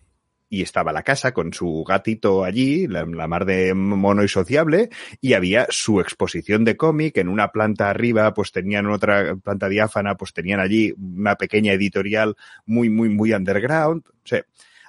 [0.50, 4.88] y estaba la casa con su gatito allí, la, mar de mono y sociable,
[5.20, 7.18] y había su exposición de cómic.
[7.18, 12.36] En una planta arriba, pues tenían otra planta diáfana, pues tenían allí una pequeña editorial
[12.64, 14.06] muy, muy, muy underground.
[14.06, 14.42] O sea,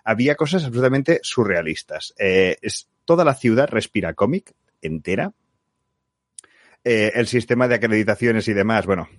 [0.03, 2.13] había cosas absolutamente surrealistas.
[2.17, 5.33] Eh, es, toda la ciudad respira cómic entera.
[6.85, 9.09] Eh, el sistema de acreditaciones y demás, bueno,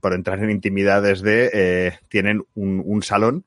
[0.00, 3.44] por entrar en intimidades de, eh, tienen un salón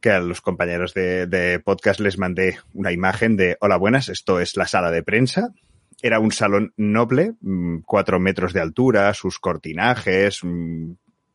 [0.00, 4.56] que a los compañeros de, podcast les mandé una imagen de hola buenas, esto es
[4.56, 5.52] la sala de prensa.
[6.02, 10.92] Era un salón noble, mm, cuatro metros de altura, sus cortinajes, mm,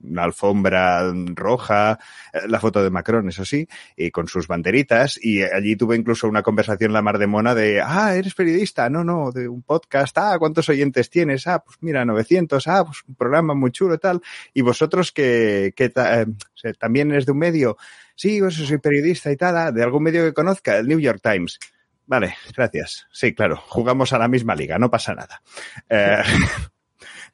[0.10, 2.00] una alfombra roja,
[2.34, 5.20] eh, la foto de Macron, eso sí, y con sus banderitas.
[5.22, 9.04] Y allí tuve incluso una conversación la mar de mona de, ah, eres periodista, no,
[9.04, 11.48] no, de un podcast, ah, ¿cuántos oyentes tienes?
[11.48, 14.22] Ah, pues mira, 900, ah, pues un programa muy chulo y tal.
[14.54, 17.78] Y vosotros que, que eh, también eres de un medio,
[18.15, 21.20] sí, yo soy periodista y tal, ah, de algún medio que conozca, el New York
[21.22, 21.60] Times.
[22.08, 23.08] Vale, gracias.
[23.12, 25.41] Sí, claro, jugamos a la misma liga, no pasa nada.
[25.89, 26.22] Eh,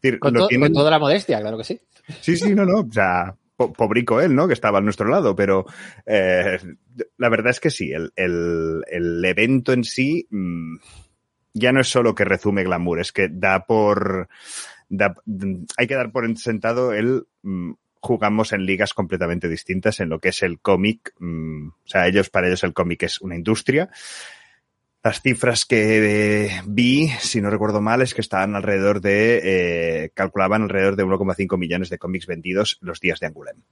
[0.01, 0.69] decir, con, to tienen...
[0.69, 1.81] con, toda la modestia, claro que sí.
[2.21, 2.79] Sí, sí, no, no.
[2.79, 4.47] O sea, po pobrico él, ¿no?
[4.47, 5.65] Que estaba a nuestro lado, pero
[6.05, 6.59] eh,
[7.17, 10.77] la verdad es que sí, el, el, el evento en sí mmm,
[11.53, 14.29] ya no es solo que resume glamour, es que da por.
[14.89, 15.15] Da,
[15.77, 17.27] hay que dar por sentado el.
[17.43, 21.13] Mmm, jugamos en ligas completamente distintas en lo que es el cómic.
[21.19, 23.89] Mmm, o sea, ellos, para ellos el cómic es una industria.
[25.03, 30.11] Las cifras que eh, vi, si no recuerdo mal, es que estaban alrededor de, eh,
[30.13, 33.63] calculaban alrededor de 1,5 millones de cómics vendidos los días de Angoulême.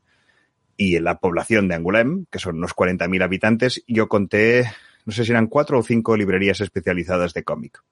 [0.75, 4.71] Y en la población de Angoulême, que son unos 40.000 habitantes, yo conté,
[5.05, 7.83] no sé si eran cuatro o cinco librerías especializadas de cómic.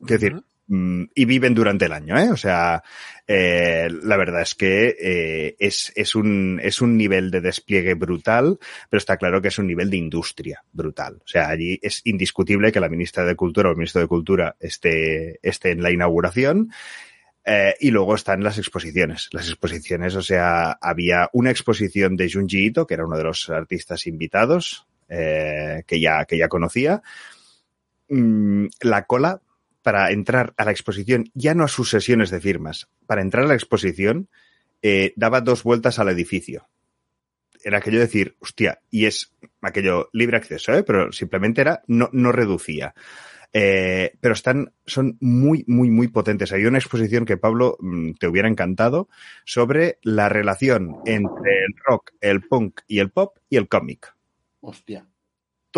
[0.00, 2.30] Es decir, y viven durante el año, ¿eh?
[2.30, 2.82] O sea,
[3.26, 8.58] eh, la verdad es que eh, es, es, un, es un nivel de despliegue brutal,
[8.90, 11.20] pero está claro que es un nivel de industria brutal.
[11.24, 14.56] O sea, allí es indiscutible que la ministra de Cultura o el ministro de Cultura
[14.60, 16.70] esté, esté en la inauguración.
[17.50, 19.30] Eh, y luego están las exposiciones.
[19.32, 23.48] Las exposiciones, o sea, había una exposición de Junji Ito, que era uno de los
[23.48, 27.02] artistas invitados, eh, que, ya, que ya conocía.
[28.10, 29.40] Mm, la cola
[29.82, 33.48] para entrar a la exposición, ya no a sus sesiones de firmas, para entrar a
[33.48, 34.28] la exposición,
[34.82, 36.68] eh, daba dos vueltas al edificio.
[37.64, 40.84] Era aquello de decir, hostia, y es aquello libre acceso, ¿eh?
[40.84, 42.94] pero simplemente era, no, no reducía.
[43.52, 46.52] Eh, pero están, son muy, muy, muy potentes.
[46.52, 49.08] Hay una exposición que Pablo mm, te hubiera encantado
[49.44, 54.14] sobre la relación entre el rock, el punk y el pop y el cómic.
[54.60, 55.07] Hostia.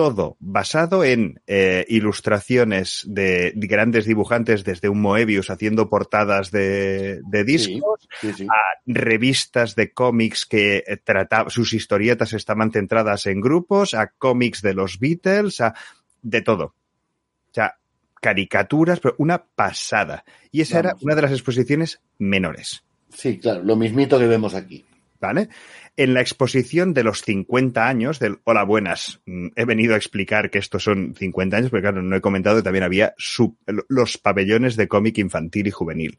[0.01, 7.21] Todo basado en eh, ilustraciones de, de grandes dibujantes desde un Moebius haciendo portadas de,
[7.23, 8.47] de discos Sí, sí.
[8.47, 14.63] a revistas de cómics que eh, trataban, sus historietas estaban centradas en grupos, a cómics
[14.63, 15.75] de los Beatles, a
[16.23, 16.65] de todo.
[16.65, 17.77] O sea,
[18.23, 20.25] caricaturas, pero una pasada.
[20.51, 22.85] Y esa era una de las exposiciones menores.
[23.13, 24.87] Sí, claro, lo mismito que vemos aquí.
[25.21, 25.51] ¿Vale?
[25.99, 30.51] En la exposición de los 50 años del Hola Buenas, mm, he venido a explicar
[30.51, 34.17] que estos son 50 años, porque claro, no he comentado que también había sub- los
[34.17, 36.19] pabellones de cómic infantil y juvenil.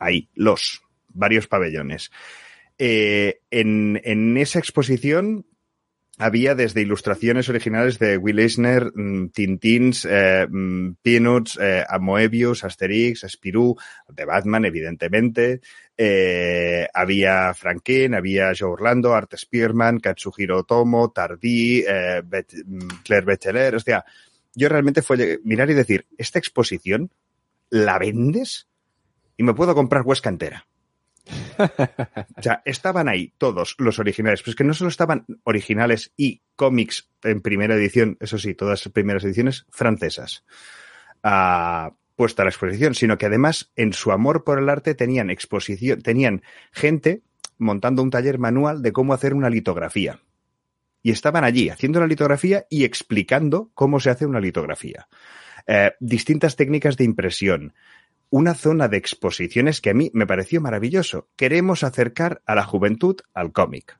[0.00, 2.10] Ahí, los, varios pabellones.
[2.76, 5.46] Eh, en, en esa exposición
[6.18, 12.64] había desde ilustraciones originales de Will Eisner, mm, Tintins, eh, mm, Peanuts, eh, a Moebius,
[12.64, 13.76] Asterix, Spirou,
[14.08, 15.60] de Batman, evidentemente.
[15.96, 23.76] Eh, había Franken, había Joe Orlando, Art Spearman, Katsuhiro Otomo, Tardy, eh, mm, Claire Becheler.
[23.76, 24.04] O sea,
[24.54, 27.10] yo realmente fue mirar y decir, esta exposición
[27.70, 28.66] la vendes
[29.36, 30.66] y me puedo comprar Huesca entera.
[32.38, 36.42] O sea, estaban ahí todos los originales, pero es que no solo estaban originales y
[36.56, 40.44] cómics en primera edición, eso sí, todas las primeras ediciones francesas,
[41.22, 45.30] ah, puesta a la exposición, sino que además en su amor por el arte tenían
[45.30, 47.22] exposición, tenían gente
[47.58, 50.20] montando un taller manual de cómo hacer una litografía.
[51.02, 55.08] Y estaban allí haciendo la litografía y explicando cómo se hace una litografía.
[55.66, 57.74] Eh, distintas técnicas de impresión,
[58.30, 61.28] una zona de exposiciones que a mí me pareció maravilloso.
[61.36, 63.98] Queremos acercar a la juventud al cómic.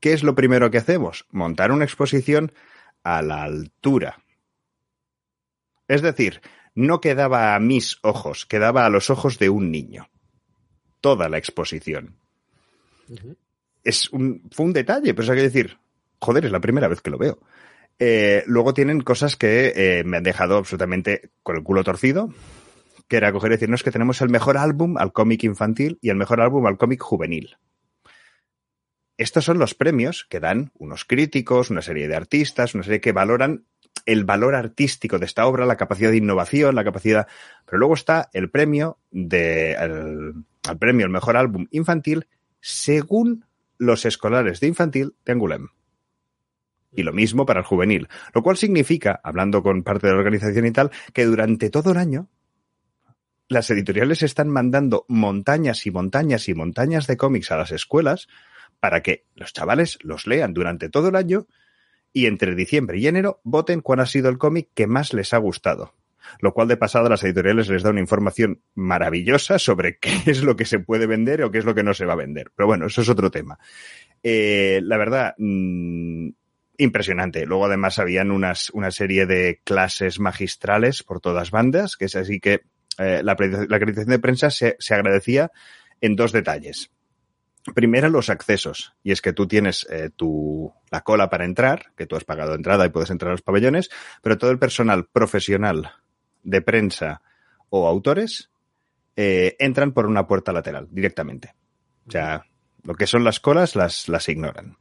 [0.00, 1.26] ¿Qué es lo primero que hacemos?
[1.30, 2.52] Montar una exposición
[3.02, 4.22] a la altura.
[5.88, 6.40] Es decir,
[6.74, 10.08] no quedaba a mis ojos, quedaba a los ojos de un niño.
[11.00, 12.16] Toda la exposición.
[13.82, 15.78] Es un, fue un detalle, pero eso hay que decir,
[16.20, 17.40] joder, es la primera vez que lo veo.
[17.98, 22.32] Eh, luego tienen cosas que eh, me han dejado absolutamente con el culo torcido,
[23.08, 25.98] que era coger y decir, no, es que tenemos el mejor álbum al cómic infantil
[26.00, 27.56] y el mejor álbum al cómic juvenil.
[29.16, 33.12] Estos son los premios que dan unos críticos, una serie de artistas, una serie que
[33.12, 33.64] valoran
[34.06, 37.26] el valor artístico de esta obra, la capacidad de innovación, la capacidad.
[37.66, 42.28] Pero luego está el premio de el, el premio al mejor álbum infantil
[42.60, 43.44] según
[43.76, 45.68] los escolares de infantil de Angoulême.
[46.92, 48.08] Y lo mismo para el juvenil.
[48.34, 51.98] Lo cual significa, hablando con parte de la organización y tal, que durante todo el
[51.98, 52.28] año
[53.48, 58.28] las editoriales están mandando montañas y montañas y montañas de cómics a las escuelas
[58.78, 61.46] para que los chavales los lean durante todo el año
[62.12, 65.38] y entre diciembre y enero voten cuál ha sido el cómic que más les ha
[65.38, 65.94] gustado.
[66.40, 70.42] Lo cual de pasado a las editoriales les da una información maravillosa sobre qué es
[70.42, 72.52] lo que se puede vender o qué es lo que no se va a vender.
[72.54, 73.58] Pero bueno, eso es otro tema.
[74.22, 76.28] Eh, la verdad, mmm,
[76.78, 77.44] impresionante.
[77.44, 82.40] Luego además habían unas, una serie de clases magistrales por todas bandas, que es así
[82.40, 82.62] que
[82.98, 85.50] eh, la, la, acreditación de prensa se, se, agradecía
[86.00, 86.90] en dos detalles.
[87.74, 88.94] Primero, los accesos.
[89.02, 92.54] Y es que tú tienes eh, tu, la cola para entrar, que tú has pagado
[92.54, 93.90] entrada y puedes entrar a los pabellones,
[94.22, 95.92] pero todo el personal profesional
[96.42, 97.20] de prensa
[97.68, 98.50] o autores
[99.16, 101.54] eh, entran por una puerta lateral directamente.
[102.06, 102.46] O sea,
[102.84, 104.78] lo que son las colas las, las ignoran.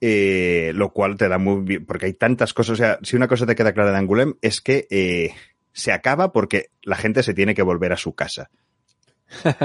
[0.00, 2.74] Eh, lo cual te da muy bien, porque hay tantas cosas.
[2.74, 5.34] O sea, si una cosa te queda clara de Angoulême es que eh,
[5.72, 8.50] se acaba porque la gente se tiene que volver a su casa.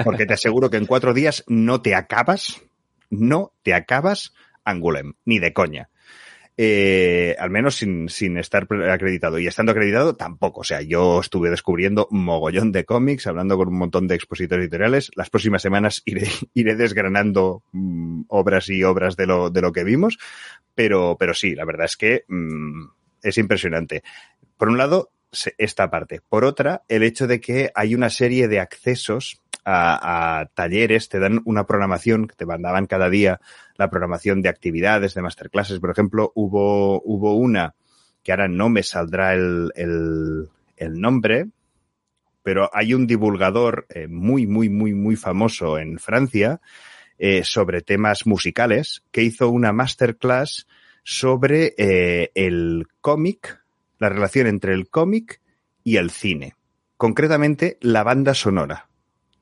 [0.03, 2.61] Porque te aseguro que en cuatro días no te acabas,
[3.09, 4.33] no te acabas
[4.65, 5.89] Angoulême, ni de coña.
[6.55, 9.39] Eh, al menos sin, sin estar acreditado.
[9.39, 10.61] Y estando acreditado, tampoco.
[10.61, 14.63] O sea, yo estuve descubriendo un mogollón de cómics, hablando con un montón de expositores
[14.63, 15.11] editoriales.
[15.15, 19.83] Las próximas semanas iré, iré desgranando mmm, obras y obras de lo, de lo que
[19.83, 20.17] vimos.
[20.75, 22.85] Pero, pero sí, la verdad es que mmm,
[23.21, 24.03] es impresionante.
[24.57, 25.11] Por un lado,
[25.57, 26.21] esta parte.
[26.27, 31.19] Por otra, el hecho de que hay una serie de accesos a, a, talleres, te
[31.19, 33.39] dan una programación que te mandaban cada día,
[33.77, 35.79] la programación de actividades, de masterclasses.
[35.79, 37.75] Por ejemplo, hubo, hubo una
[38.23, 41.47] que ahora no me saldrá el, el, el nombre,
[42.41, 46.61] pero hay un divulgador eh, muy, muy, muy, muy famoso en Francia
[47.17, 50.67] eh, sobre temas musicales que hizo una masterclass
[51.03, 53.61] sobre eh, el cómic,
[53.99, 55.41] la relación entre el cómic
[55.83, 56.55] y el cine.
[56.97, 58.89] Concretamente, la banda sonora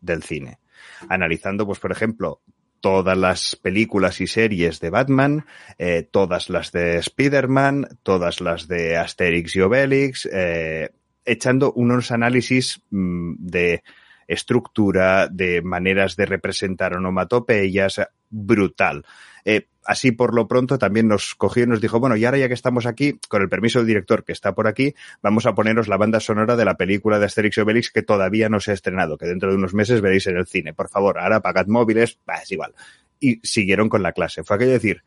[0.01, 0.59] del cine.
[1.07, 2.41] Analizando, pues, por ejemplo,
[2.81, 5.45] todas las películas y series de Batman,
[5.77, 10.89] eh, todas las de Spider-Man, todas las de Asterix y Obelix, eh,
[11.23, 13.83] echando unos análisis mmm, de
[14.31, 19.05] estructura, de maneras de representar onomatopeyas, brutal.
[19.43, 22.47] Eh, así por lo pronto también nos cogió y nos dijo, bueno, y ahora ya
[22.47, 25.87] que estamos aquí, con el permiso del director que está por aquí, vamos a poneros
[25.87, 28.73] la banda sonora de la película de Asterix y Obelix que todavía no se ha
[28.73, 30.73] estrenado, que dentro de unos meses veréis en el cine.
[30.73, 32.73] Por favor, ahora pagad móviles, bah, es igual.
[33.19, 34.43] Y siguieron con la clase.
[34.43, 35.03] Fue aquello decir,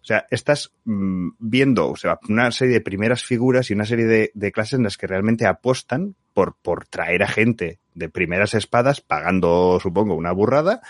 [0.00, 4.30] o sea, estás mmm, viendo o sea, una serie de primeras figuras y una serie
[4.32, 9.02] de clases en las que realmente apostan por, por traer a gente de primeras espadas,
[9.02, 10.80] pagando, supongo, una burrada,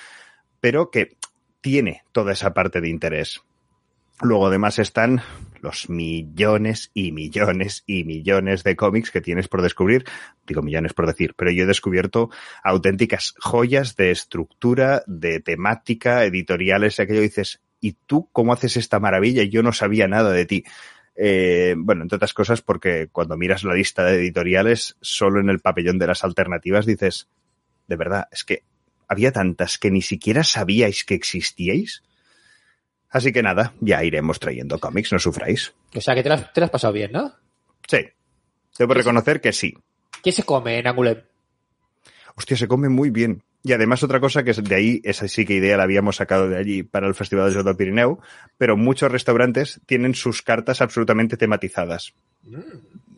[0.61, 1.17] pero que
[1.61, 3.43] tiene toda esa parte de interés.
[4.23, 5.23] Luego además están
[5.61, 10.05] los millones y millones y millones de cómics que tienes por descubrir.
[10.47, 12.31] Digo millones por decir, pero yo he descubierto
[12.63, 19.43] auténticas joyas de estructura, de temática, editoriales, aquello dices, ¿y tú cómo haces esta maravilla?
[19.43, 20.65] Yo no sabía nada de ti.
[21.17, 25.61] Eh, bueno, entre otras cosas porque cuando miras la lista de editoriales, solo en el
[25.61, 27.29] pabellón de las alternativas dices,
[27.87, 28.63] de verdad, es que
[29.09, 32.03] había tantas que ni siquiera sabíais que existíais.
[33.11, 35.75] Así que nada, ya iremos trayendo cómics, no sufráis.
[35.95, 37.35] O sea que te lo has, te lo has pasado bien, ¿no?
[37.89, 38.09] Sí.
[38.79, 39.77] Debo reconocer que sí.
[40.23, 41.25] ¿Qué se come en Angoulême?
[42.37, 43.43] Hostia, se come muy bien.
[43.63, 46.49] Y además otra cosa que es de ahí, esa sí que idea la habíamos sacado
[46.49, 48.19] de allí para el Festival de Jodo Pirineu,
[48.57, 52.15] pero muchos restaurantes tienen sus cartas absolutamente tematizadas.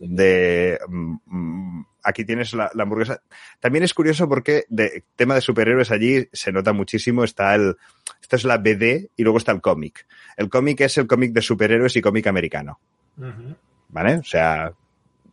[0.01, 3.23] De mm, aquí tienes la, la, hamburguesa.
[3.61, 7.23] También es curioso porque de tema de superhéroes allí se nota muchísimo.
[7.23, 7.77] Está el,
[8.21, 10.07] esto es la BD y luego está el cómic.
[10.37, 12.81] El cómic es el cómic de superhéroes y cómic americano.
[13.17, 13.57] Uh -huh.
[13.91, 14.15] ¿Vale?
[14.17, 14.73] O sea,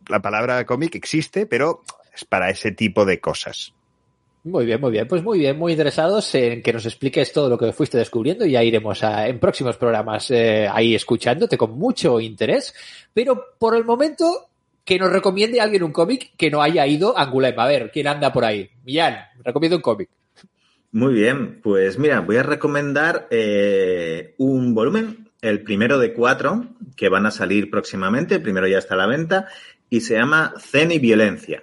[0.06, 1.82] la palabra cómic existe, pero
[2.14, 3.74] es para ese tipo de cosas.
[4.42, 5.06] Muy bien, muy bien.
[5.06, 8.52] Pues muy bien, muy interesados en que nos expliques todo lo que fuiste descubriendo y
[8.52, 12.74] ya iremos a, en próximos programas eh, ahí escuchándote con mucho interés.
[13.12, 14.48] Pero por el momento,
[14.84, 17.22] que nos recomiende alguien un cómic que no haya ido a.
[17.22, 18.70] A ver, ¿quién anda por ahí?
[18.84, 20.08] Millán, recomiendo un cómic.
[20.92, 27.08] Muy bien, pues mira, voy a recomendar eh, un volumen, el primero de cuatro, que
[27.08, 29.46] van a salir próximamente, el primero ya está a la venta,
[29.88, 31.62] y se llama Zen y Violencia.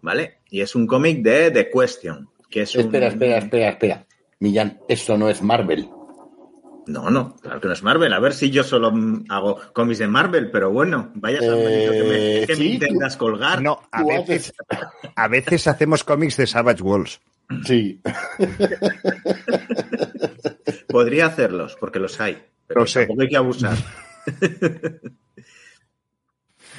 [0.00, 0.37] ¿Vale?
[0.50, 2.28] Y es un cómic de The Question.
[2.50, 3.12] Que es espera, un...
[3.12, 4.06] espera, espera, espera.
[4.40, 5.88] Millán, eso no es Marvel.
[6.86, 8.12] No, no, claro que no es Marvel.
[8.14, 8.90] A ver si yo solo
[9.28, 12.62] hago cómics de Marvel, pero bueno, vaya eh, que me, que ¿sí?
[12.62, 13.60] me intentas colgar.
[13.60, 14.54] No, a veces,
[15.14, 17.20] a veces hacemos cómics de Savage Walls.
[17.64, 18.00] Sí.
[20.88, 22.42] Podría hacerlos, porque los hay.
[22.66, 23.00] Pero Lo sé.
[23.00, 23.76] tampoco hay que abusar.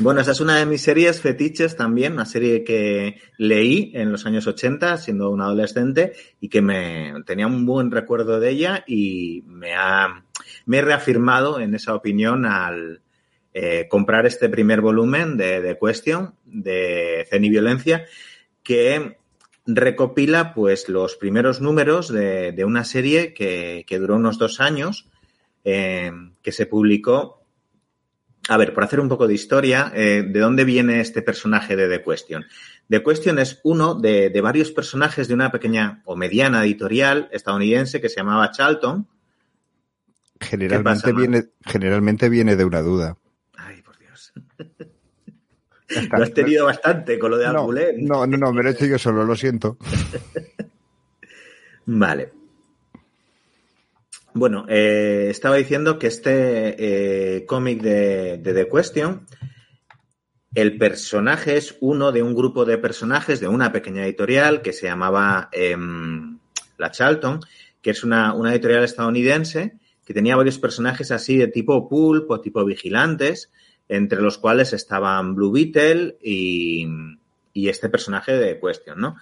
[0.01, 4.25] Bueno, esa es una de mis series fetiches también, una serie que leí en los
[4.25, 9.43] años 80 siendo un adolescente y que me tenía un buen recuerdo de ella y
[9.45, 10.23] me ha
[10.65, 13.01] me he reafirmado en esa opinión al
[13.53, 18.05] eh, comprar este primer volumen de, de Question de Zen y Violencia
[18.63, 19.17] que
[19.65, 25.09] recopila pues los primeros números de, una serie que, que, duró unos dos años
[25.65, 27.38] eh, que se publicó
[28.47, 31.87] a ver, por hacer un poco de historia, eh, ¿de dónde viene este personaje de
[31.87, 32.45] The Question?
[32.89, 38.01] The Question es uno de, de, varios personajes de una pequeña o mediana editorial estadounidense
[38.01, 39.07] que se llamaba Charlton.
[40.39, 43.17] Generalmente, viene, generalmente viene de una duda.
[43.55, 44.33] Ay, por Dios.
[46.11, 48.05] Lo has tenido bastante con lo de no, Angulén.
[48.05, 49.77] No, no, no, me lo he hecho yo solo, lo siento.
[51.85, 52.38] vale.
[54.33, 59.25] Bueno, eh, estaba diciendo que este eh, cómic de, de, The Question,
[60.53, 64.85] el personaje es uno de un grupo de personajes de una pequeña editorial que se
[64.85, 65.75] llamaba eh,
[66.77, 67.39] La Charlton,
[67.81, 72.39] que es una, una, editorial estadounidense que tenía varios personajes así de tipo pulp o
[72.39, 73.51] tipo vigilantes,
[73.87, 76.87] entre los cuales estaban Blue Beetle y,
[77.53, 79.15] y este personaje de The Question, ¿no?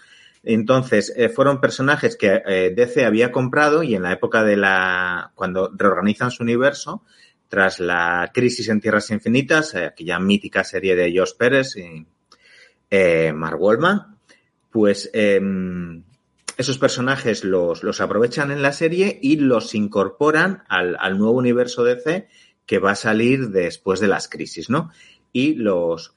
[0.43, 5.31] Entonces, eh, fueron personajes que eh, DC había comprado y en la época de la.
[5.35, 7.03] cuando reorganizan su universo,
[7.47, 12.05] tras la crisis en Tierras Infinitas, eh, aquella mítica serie de Josh Pérez y
[13.33, 14.17] Mark Wallman,
[14.71, 16.03] pues em,
[16.57, 21.83] esos personajes los, los, aprovechan en la serie y los incorporan al, al, nuevo universo
[21.83, 22.27] DC
[22.65, 24.91] que va a salir después de las crisis, ¿no?
[25.31, 26.16] Y los,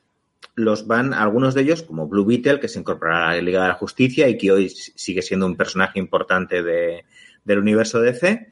[0.55, 3.69] los van, algunos de ellos, como Blue Beetle, que se incorporará a la Liga de
[3.69, 7.05] la Justicia y que hoy sigue siendo un personaje importante de,
[7.45, 8.51] del universo DC.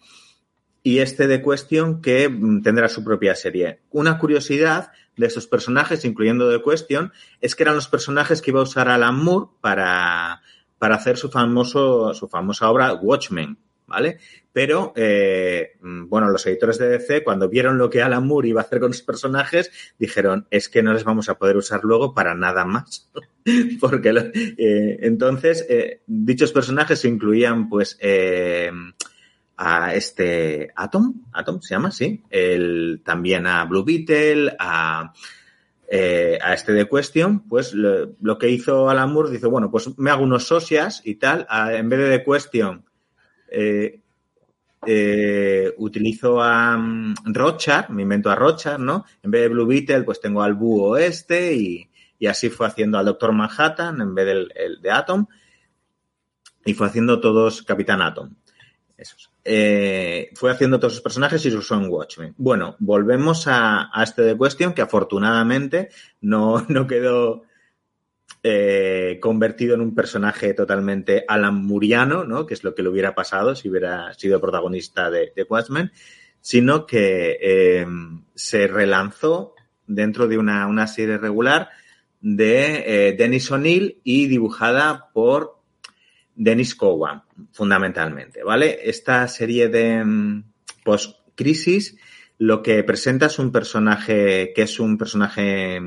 [0.82, 3.80] Y este de Question que mm, tendrá su propia serie.
[3.90, 8.60] Una curiosidad de estos personajes, incluyendo The Question, es que eran los personajes que iba
[8.60, 10.40] a usar Alan Moore para,
[10.78, 13.58] para hacer su famoso, su famosa obra Watchmen,
[13.88, 14.18] ¿vale?
[14.52, 18.60] Pero, eh, mm, bueno, los editores de DC, cuando vieron lo que Alan Moore iba
[18.60, 22.12] a hacer con sus personajes, dijeron, es que no les vamos a poder usar luego
[22.12, 23.10] para nada más.
[23.80, 27.98] Porque eh, entonces, eh, dichos personajes incluían, pues,
[29.60, 36.72] a este Atom, Atom se llama, sí, el, también a Blue Beetle, a, a este
[36.72, 41.00] de Question, pues lo, que hizo Alan Moore, dice, bueno, pues me hago unos socias
[41.04, 42.87] y tal, en vez de de Question,
[43.50, 44.00] eh,
[44.86, 47.14] eh, utilizo a um,
[47.90, 49.04] me invento a Rochard, ¿no?
[49.22, 51.88] En vez de Blue Beetle, pues tengo al búho este y,
[52.26, 55.26] así fue haciendo al Doctor Manhattan en vez del de Atom
[56.64, 58.34] y fue haciendo todos Capitán Atom.
[59.44, 62.34] Eh, fue haciendo todos sus personajes y sus son Watchmen.
[62.36, 65.88] Bueno, volvemos a, a, este de Question que afortunadamente
[66.20, 67.44] no, no quedó
[68.42, 72.46] eh, convertido en un personaje totalmente Alan Muriano, ¿no?
[72.46, 75.90] Que es lo que le hubiera pasado si hubiera sido protagonista de, de Watchmen,
[76.40, 77.86] sino que eh,
[78.34, 79.54] se relanzó
[79.86, 81.70] dentro de una, serie regular
[82.20, 85.58] de eh, Dennis O'Neill y dibujada por
[86.34, 87.22] Dennis Cowan,
[87.52, 88.78] fundamentalmente, ¿vale?
[88.84, 90.44] Esta serie de mm,
[90.84, 91.96] post-crisis
[92.38, 95.80] lo que presenta es un personaje que es un personaje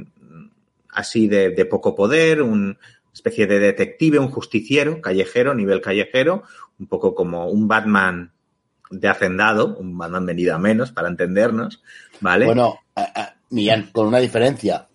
[0.92, 2.78] así de, poco poder, una
[3.14, 6.44] especie de detective, un justiciero, callejero, nivel callejero,
[6.80, 8.32] un poco como un Batman
[8.90, 11.82] de hacendado, un Batman venido a menos, para entendernos,
[12.20, 12.46] ¿vale?
[12.46, 12.80] Bueno,
[13.50, 14.88] Millán, con una diferencia.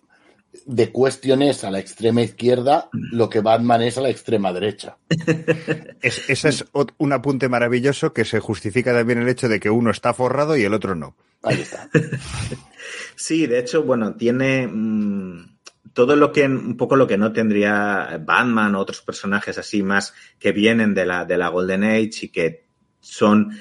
[0.65, 4.97] De cuestiones a la extrema izquierda lo que Batman es a la extrema derecha.
[5.99, 6.65] Es, ese es
[6.97, 10.63] un apunte maravilloso que se justifica también el hecho de que uno está forrado y
[10.63, 11.15] el otro no.
[11.41, 11.89] Ahí está.
[13.15, 14.67] Sí, de hecho, bueno, tiene.
[14.67, 15.56] Mm,
[15.97, 20.13] todo lo que, un poco lo que no tendría Batman o otros personajes así más
[20.37, 22.67] que vienen de la, de la Golden Age y que
[22.99, 23.59] son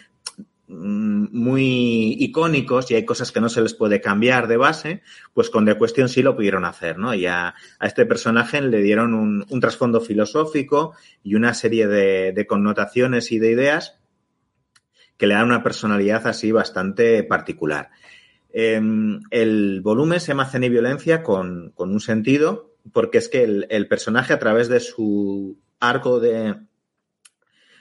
[0.67, 5.01] mm, muy icónicos y hay cosas que no se les puede cambiar de base,
[5.33, 7.15] pues con The Question sí lo pudieron hacer, ¿no?
[7.15, 13.39] Y a, este personaje le dieron un, trasfondo filosófico y una serie de connotaciones y
[13.39, 13.99] de ideas
[15.17, 17.89] que le dan una personalidad así bastante particular.
[18.59, 23.87] Em, el volumen se llama Cena y Violencia con, un sentido, porque es que el,
[23.87, 26.55] personaje a través de su arco de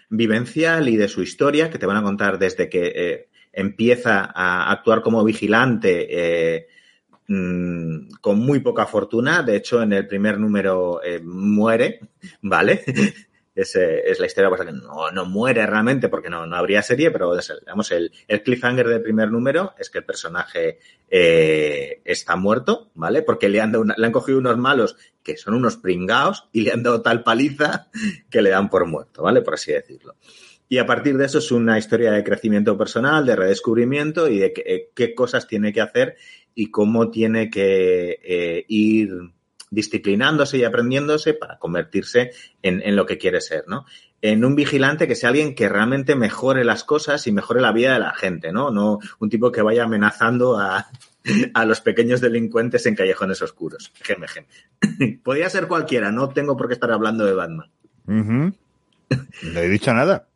[0.10, 4.70] vivencial y de su historia, que te van a contar desde que eh, empieza a
[4.70, 6.68] actuar como vigilante eh,
[7.30, 12.02] mm, con muy poca fortuna, de hecho en el primer número eh, muere,
[12.42, 12.84] ¿vale?
[13.56, 17.10] Es, es la historia, pues, que no, no muere realmente porque no, no habría serie,
[17.10, 20.80] pero digamos, el, el cliffhanger del primer número es que el personaje
[21.10, 23.22] eh, está muerto, ¿vale?
[23.22, 26.72] Porque le han, dado le han cogido unos malos que son unos pringaos y le
[26.72, 27.88] han dado tal paliza
[28.30, 29.42] que le dan por muerto, ¿vale?
[29.42, 30.16] Por así decirlo.
[30.68, 34.52] Y a partir de eso es una historia de crecimiento personal, de redescubrimiento y de
[34.52, 36.18] qué, eh, qué cosas tiene que hacer
[36.56, 39.12] y cómo tiene que eh, ir
[39.72, 43.86] disciplinándose y aprendiéndose para convertirse en, lo que quiere ser, ¿no?
[44.22, 47.94] En un vigilante que sea alguien que realmente mejore las cosas y mejore la vida
[47.94, 48.72] de la gente, ¿no?
[48.72, 50.88] No un tipo que vaya amenazando a,
[51.66, 53.92] los pequeños delincuentes en callejones oscuros.
[54.02, 54.28] Geme,
[55.24, 57.72] Podría ser cualquiera, no tengo por qué estar hablando de Batman.
[58.06, 60.28] No he dicho nada.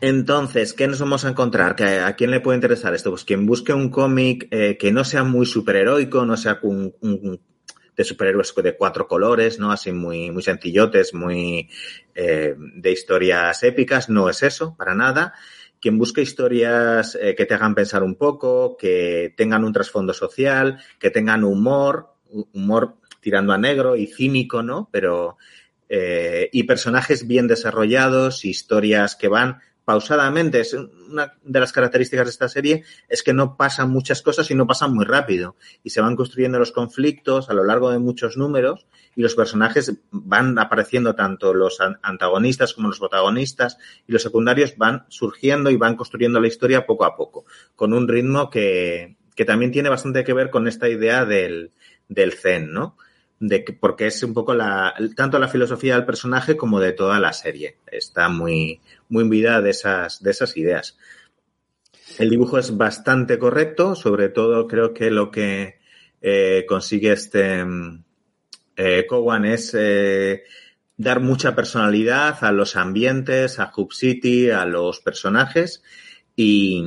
[0.00, 1.82] Entonces, ¿qué nos vamos a encontrar?
[1.82, 3.10] ¿A quién le puede interesar esto?
[3.10, 7.40] Pues quien busque un cómic eh, que no sea muy superheroico, no sea un,
[7.96, 9.72] de superhéroes de cuatro colores, ¿no?
[9.72, 11.70] Así muy, muy sencillotes, muy
[12.14, 15.34] eh, de historias épicas, no es eso, para nada.
[15.80, 20.78] Quien busque historias eh, que te hagan pensar un poco, que tengan un trasfondo social,
[20.98, 22.14] que tengan humor,
[22.52, 24.88] humor tirando a negro y cínico, ¿no?
[24.92, 25.38] Pero,
[25.88, 30.60] eh, y personajes bien desarrollados, historias que van pausadamente.
[30.60, 34.54] Es una de las características de esta serie es que no pasan muchas cosas y
[34.54, 35.56] no pasan muy rápido.
[35.84, 39.94] Y se van construyendo los conflictos a lo largo de muchos números y los personajes
[40.10, 43.78] van apareciendo tanto los antagonistas como los protagonistas
[44.08, 48.08] y los secundarios van surgiendo y van construyendo la historia poco a poco, con un
[48.08, 51.70] ritmo que, que también tiene bastante que ver con esta idea del,
[52.08, 52.96] del zen, ¿no?
[53.38, 57.20] de que, porque es un poco la, tanto la filosofía del personaje como de toda
[57.20, 57.76] la serie.
[57.86, 60.98] Está muy, muy en vida de esas, de esas ideas.
[62.18, 65.78] El dibujo es bastante correcto, sobre todo creo que lo que
[66.66, 67.64] consigue este
[69.08, 69.76] Cowan es
[70.96, 75.82] dar mucha personalidad a los ambientes, a Hub City, a los personajes
[76.34, 76.82] y,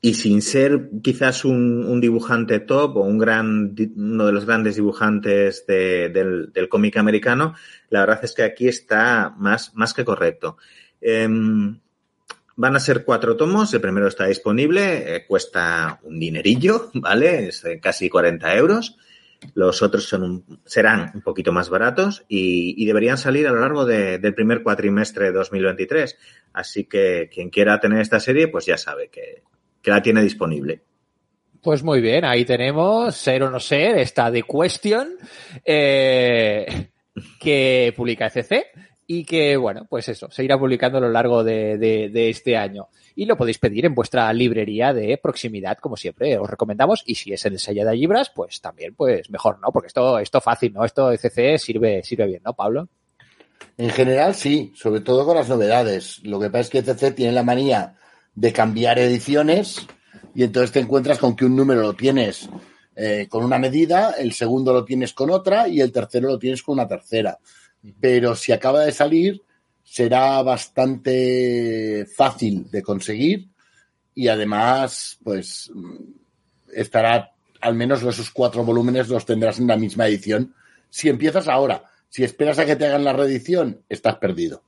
[0.00, 5.66] y sin ser quizás un, dibujante top o un gran, uno de los grandes dibujantes
[5.66, 7.54] del, cómic americano,
[7.90, 10.58] la verdad es que aquí está más, más que correcto.
[11.00, 11.80] Em,
[12.56, 17.48] van a ser cuatro tomos, el primero está disponible, eh, cuesta un dinerillo, ¿vale?
[17.48, 18.96] Es casi 40 euros.
[19.54, 24.34] Los otros son serán un poquito más baratos y, deberían salir a lo largo del
[24.34, 26.16] primer cuatrimestre de 2023.
[26.54, 29.42] Así que quien quiera tener esta serie, pues ya sabe que,
[29.90, 30.82] la tiene disponible.
[31.62, 35.16] Pues muy bien, ahí tenemos Ser o no ser, esta de Question,
[35.64, 36.90] eh,
[37.40, 38.66] que publica ECC
[39.06, 43.24] y que, bueno, pues eso, se irá publicando a lo largo de este año y
[43.24, 47.02] lo podéis pedir en vuestra librería de proximidad, como siempre os recomendamos.
[47.06, 49.72] Y si es el sello de Libras, pues también, pues mejor, ¿no?
[49.72, 50.84] Porque esto, esto fácil, ¿no?
[50.84, 52.88] Esto de CC sirve, sirve bien, ¿no, Pablo?
[53.78, 56.22] En general, sí, sobre todo con las novedades.
[56.24, 57.96] Lo que pasa es que CC tiene la manía
[58.36, 59.86] de cambiar ediciones
[60.34, 62.48] y entonces te encuentras con que un número lo tienes
[62.94, 66.62] eh, con una medida, el segundo lo tienes con otra y el tercero lo tienes
[66.62, 67.38] con una tercera.
[68.00, 69.42] Pero si acaba de salir,
[69.84, 73.48] será bastante fácil de conseguir
[74.14, 75.70] y además, pues
[76.72, 80.54] estará al menos esos cuatro volúmenes los tendrás en la misma edición.
[80.88, 84.62] Si empiezas ahora, si esperas a que te hagan la reedición, estás perdido.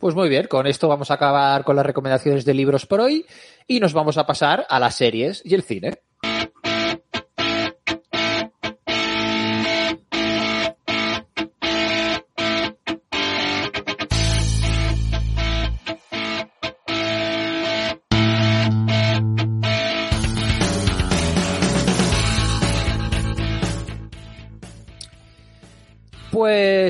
[0.00, 3.26] Pues muy bien, con esto vamos a acabar con las recomendaciones de libros por hoy
[3.66, 5.98] y nos vamos a pasar a las series y el cine.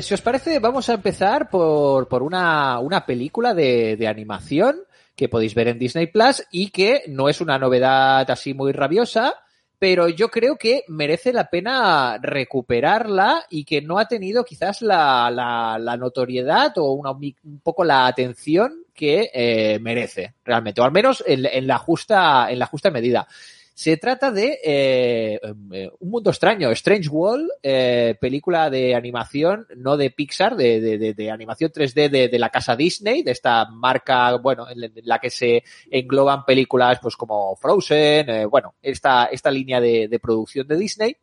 [0.01, 4.77] Pues, si os parece, vamos a empezar por, por una, una, película de, de, animación
[5.15, 9.35] que podéis ver en Disney Plus y que no es una novedad así muy rabiosa,
[9.77, 15.29] pero yo creo que merece la pena recuperarla y que no ha tenido quizás la,
[15.29, 20.91] la, la notoriedad o una, un poco la atención que eh, merece realmente, o al
[20.91, 23.27] menos en, en, la justa, en la justa medida.
[23.73, 25.39] Se trata de eh,
[25.71, 31.13] eh, Un Mundo Extraño, Strange World, eh, película de animación, no de Pixar, de, de,
[31.13, 35.63] de animación 3D de, la casa Disney, de esta marca, bueno, en la que se
[35.89, 41.15] engloban películas pues como Frozen, eh, bueno, esta, esta línea de, producción de Disney.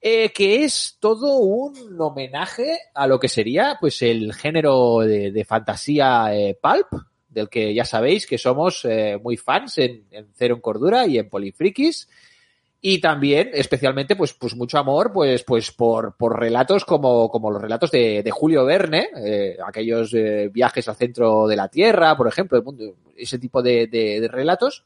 [0.00, 5.44] Eh, que es todo un homenaje a lo que sería pues el género de, de
[5.44, 6.86] fantasía eh, pulp,
[7.28, 10.04] del que ya sabéis que somos eh, muy fans en,
[10.34, 12.08] Cero en Cordura y en Polifrikis.
[12.80, 17.60] Y también, especialmente, pues, pues mucho amor, pues, pues por, por relatos como, como los
[17.60, 22.28] relatos de, de Julio Verne, eh, aquellos eh, viajes al centro de la Tierra, por
[22.28, 22.62] ejemplo,
[23.16, 24.84] ese tipo de, relatos.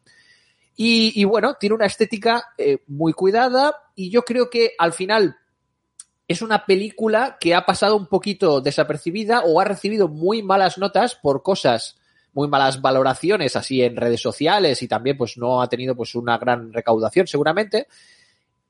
[0.74, 2.54] Y, bueno, tiene una estética
[2.88, 5.36] muy cuidada y yo creo que al final
[6.26, 11.14] es una película que ha pasado un poquito desapercibida o ha recibido muy malas notas
[11.14, 12.00] por cosas
[12.32, 16.38] muy malas valoraciones así en redes sociales y también pues no ha tenido pues una
[16.38, 17.86] gran recaudación seguramente.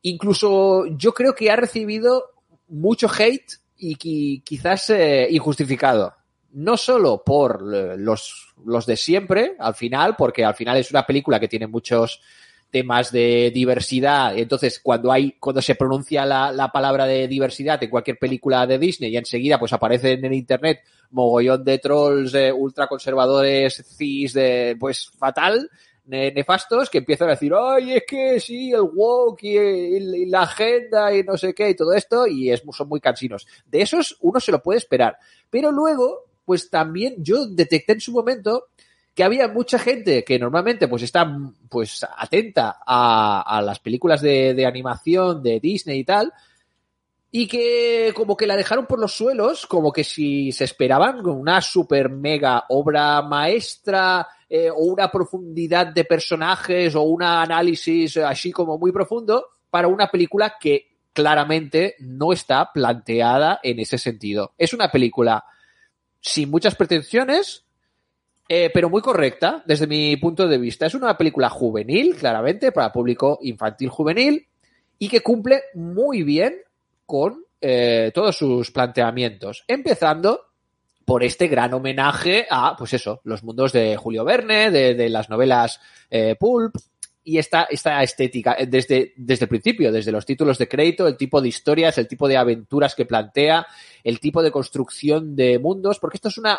[0.02, 2.30] Incluso yo creo que ha recibido
[2.68, 6.14] mucho hate y, quizás eh, injustificado.
[6.52, 11.40] No solo por los, los de siempre, al final, porque al final es una película
[11.40, 12.20] que tiene muchos
[12.72, 14.36] temas de diversidad.
[14.36, 18.78] Entonces, cuando hay, cuando se pronuncia la, la palabra de diversidad en cualquier película de
[18.78, 25.10] Disney y enseguida pues aparecen en internet mogollón de trolls eh, ultraconservadores, cis, de, pues
[25.18, 25.70] fatal,
[26.06, 31.22] nefastos que empiezan a decir, ay, es que sí, el woke y, la agenda y
[31.22, 33.46] no sé qué y todo esto, y es, son muy cansinos.
[33.66, 35.16] De esos uno se lo puede esperar.
[35.48, 38.68] Pero luego, pues también yo detecté en su momento
[39.14, 41.30] que había mucha gente que normalmente pues está
[41.68, 46.32] pues atenta a, las películas de, de, animación de Disney y tal
[47.34, 51.60] y que como que la dejaron por los suelos como que si se esperaban una
[51.62, 58.76] super mega obra maestra eh, o una profundidad de personajes o un análisis así como
[58.76, 64.52] muy profundo para una película que claramente no está planteada en ese sentido.
[64.58, 65.42] Es una película
[66.20, 67.64] sin muchas pretensiones,
[68.49, 70.86] eh, pero muy correcta desde mi punto de vista.
[70.86, 74.47] Es una película juvenil, claramente, para público infantil juvenil,
[74.99, 76.57] y que cumple muy bien
[77.07, 80.53] con eh, todos sus planteamientos, empezando
[81.05, 85.80] por este gran homenaje a, pues eso, los mundos de Julio Verne, de, las novelas
[86.11, 86.74] eh, Pulp,
[87.24, 91.16] y esta, esta estética eh, desde, desde el principio, desde los títulos de crédito, el
[91.16, 93.66] tipo de historias, el tipo de aventuras que plantea,
[94.02, 96.58] el tipo de construcción de mundos, porque esto es una,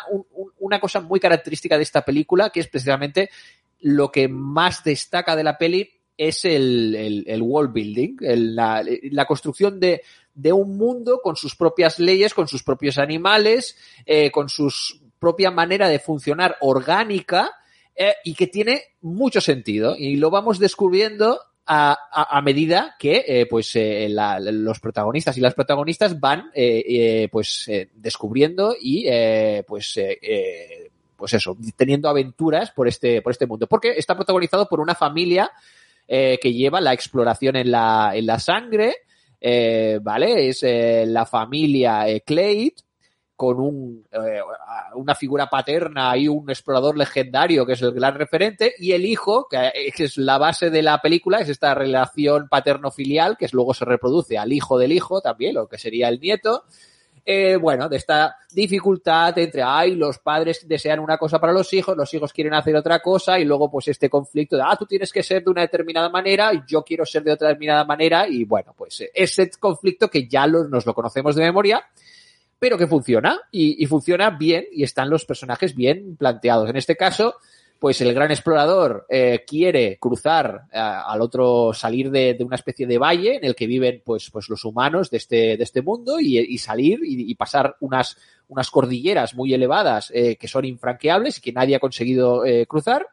[0.58, 3.30] una cosa muy característica de esta película, que es precisamente
[3.80, 9.80] lo que más destaca de la peli es el, el, world building, la, la, construcción
[9.80, 10.02] de,
[10.32, 14.72] de, un mundo con sus propias leyes, con sus propios animales, eh, con su
[15.18, 17.50] propia manera de funcionar orgánica
[17.96, 19.94] eh, y que tiene mucho sentido.
[19.96, 26.20] Y lo vamos descubriendo a, medida que eh, pues eh, los protagonistas y las protagonistas
[26.20, 26.50] van
[27.30, 29.06] pues descubriendo y
[29.66, 29.98] pues
[31.16, 35.50] pues eso teniendo aventuras por este por este mundo porque está protagonizado por una familia
[36.06, 38.96] que lleva la exploración en la en la sangre
[40.02, 42.74] vale es la familia Clade
[43.36, 44.40] con un, eh,
[44.94, 49.48] una figura paterna y un explorador legendario que es el gran referente y el hijo,
[49.48, 54.38] que es la base de la película, es esta relación paterno-filial que luego se reproduce
[54.38, 56.64] al hijo del hijo también, lo que sería el nieto.
[57.26, 61.96] Eh, bueno, de esta dificultad entre, ay, los padres desean una cosa para los hijos,
[61.96, 65.10] los hijos quieren hacer otra cosa y luego pues este conflicto de, ah, tú tienes
[65.10, 68.74] que ser de una determinada manera yo quiero ser de otra determinada manera y bueno,
[68.76, 71.82] pues ese conflicto que ya nos lo conocemos de memoria
[72.58, 76.70] pero que funciona y, funciona bien y están los personajes bien planteados.
[76.70, 77.36] En este caso,
[77.78, 82.98] pues el gran explorador eh, quiere cruzar eh, al otro, salir de, una especie de
[82.98, 86.56] valle en el que viven pues, pues los humanos de este, de este mundo y,
[86.58, 88.16] salir y, pasar unas,
[88.48, 93.06] unas cordilleras muy elevadas eh, que son infranqueables y que nadie ha conseguido cruzar.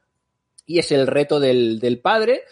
[0.66, 2.44] Y es el reto del, del padre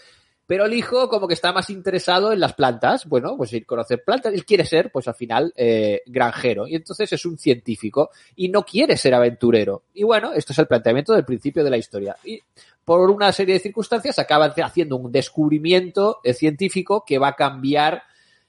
[0.49, 3.05] pero el hijo como que está más interesado en las plantas.
[3.05, 4.33] Bueno, pues ir conocer plantas.
[4.33, 6.67] Él quiere ser, pues al final, eh, granjero.
[6.67, 9.83] Y entonces es un científico y no quiere ser aventurero.
[9.93, 12.15] Y bueno, esto es el planteamiento del principio de la historia.
[12.23, 12.41] Y
[12.83, 18.01] por una serie de circunstancias acaba haciendo un descubrimiento eh, científico que va a cambiar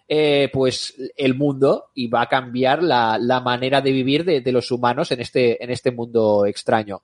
[0.09, 4.53] eh, pues el mundo y va a cambiar la, la manera de vivir de, de,
[4.53, 7.03] los humanos en este, en este mundo extraño.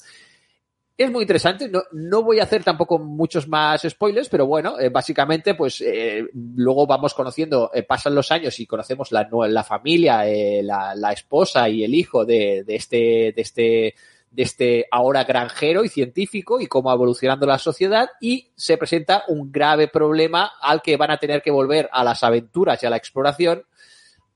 [0.99, 4.89] Es muy interesante, no, no voy a hacer tampoco muchos más spoilers, pero bueno, eh,
[4.89, 10.25] básicamente pues eh, luego vamos conociendo, eh, pasan los años y conocemos la, la familia,
[10.63, 13.95] la, la, esposa y el hijo de, de, este, de este
[14.31, 19.53] de este ahora granjero y científico y cómo evolucionando la sociedad y se presenta un
[19.53, 22.97] grave problema al que van a tener que volver a las aventuras y a la
[22.97, 23.65] exploración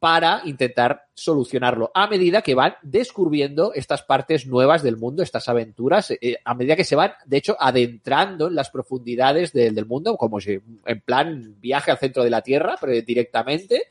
[0.01, 6.11] para intentar solucionarlo a medida que van descubriendo estas partes nuevas del mundo, estas aventuras,
[6.11, 10.41] eh, a medida que se van, de hecho, adentrando en las profundidades del mundo, como
[10.41, 13.83] si en plan viaje al centro de la Tierra, pero directamente,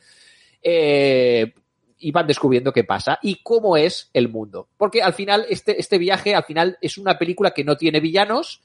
[0.63, 1.53] eh,
[1.99, 4.67] y van descubriendo qué pasa y cómo es el mundo.
[4.77, 8.63] Porque al final, este, este viaje, al final, es una película que no tiene villanos,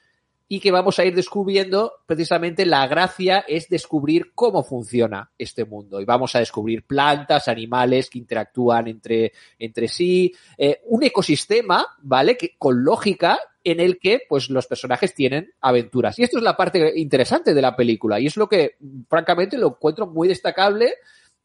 [0.48, 6.00] y que vamos a ir descubriendo precisamente la gracia es descubrir cómo funciona este mundo
[6.00, 12.36] y vamos a descubrir plantas, animales que interactúan entre, entre sí, eh, un ecosistema, ¿vale?
[12.36, 16.18] Que, con lógica en el que pues los personajes tienen aventuras.
[16.18, 18.76] Y esto es la parte interesante de la película y es lo que
[19.08, 20.94] francamente lo encuentro muy destacable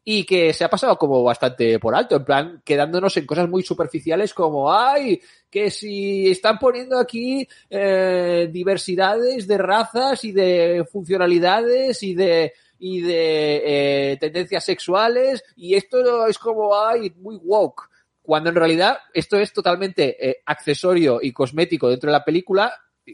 [0.04, 3.62] y que se ha pasado como bastante por alto, en plan, quedándonos en cosas muy
[3.62, 5.20] superficiales como, ay,
[5.50, 13.02] que si están poniendo aquí eh, diversidades de razas y de funcionalidades y de y
[13.02, 17.90] de eh, tendencias sexuales y esto es como, ay, muy woke,
[18.22, 22.72] cuando en realidad esto es totalmente eh, accesorio y cosmético dentro de la película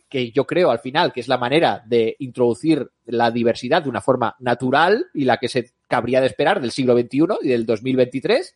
[0.08, 4.00] que yo creo al final que es la manera de introducir la diversidad de una
[4.00, 8.54] forma natural y la que se cabría de esperar del siglo XXI y del 2023.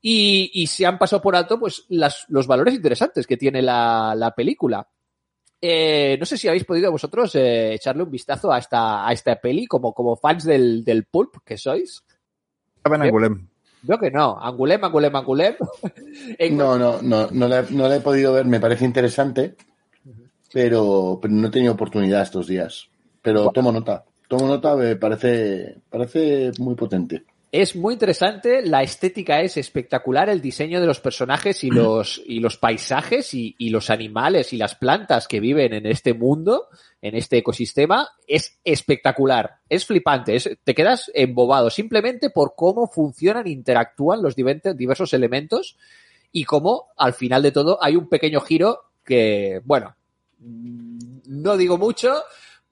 [0.00, 4.14] Y, y se han pasado por alto pues las, los valores interesantes que tiene la,
[4.16, 4.88] la película.
[5.60, 9.36] Eh, no sé si habéis podido vosotros eh, echarle un vistazo a esta, a esta
[9.36, 12.02] peli como, como fans del, del pulp que sois.
[12.84, 13.46] en Angulem.
[13.84, 14.36] Yo que no.
[14.40, 15.54] Angulem, Angulem, Angulem.
[16.52, 18.46] no, no, no, no la, no la he podido ver.
[18.46, 19.56] Me parece interesante
[20.52, 22.88] pero, pero no he tenido oportunidad estos días.
[23.22, 27.22] Pero tomo nota, tomo nota, me parece, parece muy potente.
[27.50, 32.40] Es muy interesante, la estética es espectacular, el diseño de los personajes y los, y
[32.40, 36.68] los paisajes y, y, los animales y las plantas que viven en este mundo,
[37.02, 43.46] en este ecosistema, es espectacular, es flipante, es, te quedas embobado simplemente por cómo funcionan,
[43.46, 45.76] interactúan los diversos elementos
[46.32, 49.94] y cómo al final de todo hay un pequeño giro que, bueno,
[50.38, 52.14] no digo mucho,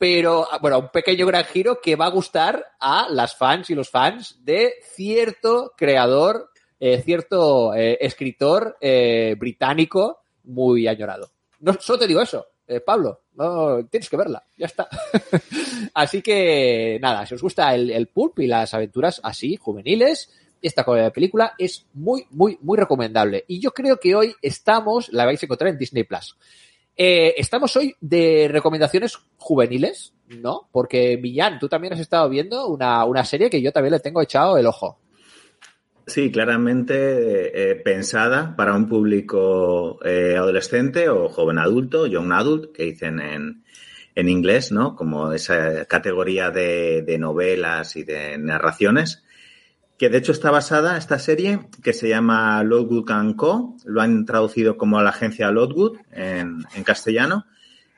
[0.01, 3.91] pero bueno, un pequeño gran giro que va a gustar a las fans y los
[3.91, 6.49] fans de cierto creador,
[6.81, 11.29] eh, cierto eh, escritor eh, británico muy añorado.
[11.59, 12.47] No, solo te digo eso.
[12.67, 14.89] eh, Pablo, no, tienes que verla, ya está.
[15.93, 20.31] así que, nada, si os gusta el, el pulp y las aventuras así, juveniles,
[20.63, 20.83] esta
[21.13, 23.45] película es muy, muy, muy recomendable.
[23.49, 26.39] Y yo creo que hoy estamos, la vais a encontrar en Disney Plus.
[27.03, 30.69] Eh, estamos hoy de recomendaciones juveniles, ¿no?
[30.71, 34.21] Porque Millán, tú también has estado viendo una, una serie que yo también le tengo
[34.21, 34.99] echado el ojo.
[36.07, 42.83] Sí, claramente eh, pensada para un público eh, adolescente o joven adulto, young adult, que
[42.83, 43.65] dicen en,
[44.15, 44.95] en inglés, ¿no?
[44.95, 49.25] Como esa categoría de, de novelas y de narraciones
[50.01, 53.77] que de hecho está basada esta serie que se llama Lodwood Co.
[53.85, 57.45] Lo han traducido como la agencia Lodwood en, en castellano,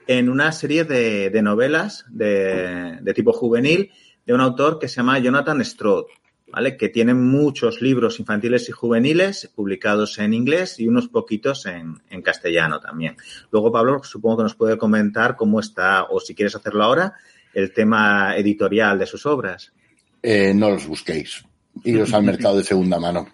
[0.08, 3.92] en una serie de, novelas de, tipo juvenil
[4.26, 6.06] de un autor que se llama Jonathan Stroud,
[6.48, 6.76] ¿vale?
[6.76, 12.20] Que tiene muchos libros infantiles y juveniles publicados en inglés y unos poquitos en, en
[12.20, 13.16] castellano también.
[13.52, 17.14] Luego, Pablo, supongo que nos puede comentar cómo está, o si quieres hacerlo ahora,
[17.54, 19.72] el tema editorial de sus obras.
[20.20, 21.44] Eh, no los busquéis
[21.84, 23.28] iros al mercado de segunda mano.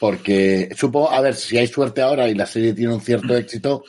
[0.00, 3.84] Porque supongo, a ver, si hay suerte ahora y la serie tiene un cierto éxito,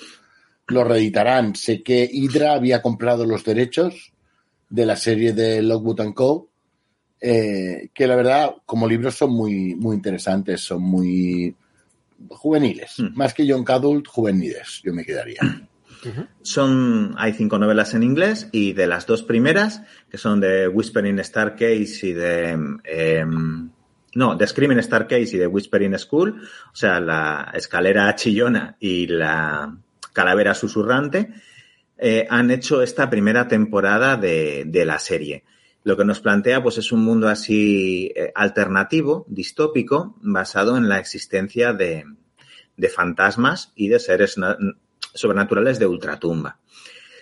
[0.67, 1.55] lo reeditarán.
[1.55, 4.11] Sé que Hydra había comprado los derechos
[4.69, 6.49] de la serie de Lockwood Co.
[7.21, 11.53] Eh, que la verdad, como libros son muy, muy interesantes, son muy
[12.29, 12.95] juveniles.
[12.97, 13.15] Mm.
[13.15, 15.41] Más que Young Adult, juveniles, yo me quedaría.
[16.41, 21.19] Son, hay cinco novelas en inglés y de las dos primeras, que son de Whispering
[21.19, 23.25] Star Case y de, eh,
[24.15, 26.41] no, de Screaming Star Case y de Whispering School,
[26.71, 29.77] o sea, la escalera chillona y la
[30.13, 31.29] calavera susurrante,
[31.97, 35.43] eh, han hecho esta primera temporada de, de, la serie.
[35.83, 40.99] Lo que nos plantea, pues, es un mundo así eh, alternativo, distópico, basado en la
[40.99, 42.05] existencia de,
[42.77, 44.35] de fantasmas y de seres
[45.13, 46.59] sobrenaturales de ultratumba.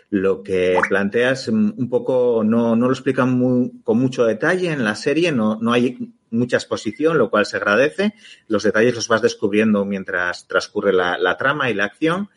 [0.10, 5.34] Lo que planteas un poco, no, no lo explican con mucho detalle en la serie,
[5.34, 5.97] no, no hay
[6.30, 8.14] mucha exposición, lo cual se agradece.
[8.47, 12.30] Los detalles los vas descubriendo mientras transcurre la, la trama y la acción.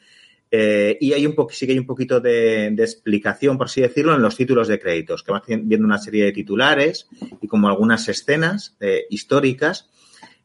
[0.53, 4.17] Eh, y hay un sí que hay un poquito de, de, explicación, por así decirlo,
[4.17, 7.09] en los títulos de créditos, que vas viendo una serie de titulares
[7.41, 9.89] y como algunas escenas eh, históricas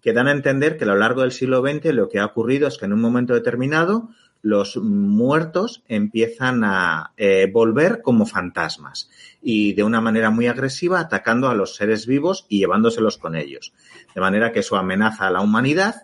[0.04, 2.68] que dan a entender que a lo largo del siglo XX lo que ha ocurrido
[2.68, 4.10] es que en un momento determinado
[4.46, 9.10] los muertos empiezan a eh, volver como fantasmas
[9.42, 13.74] y de una manera muy agresiva atacando a los seres vivos y llevándoselos con ellos.
[14.14, 15.96] De manera que eso amenaza a la humanidad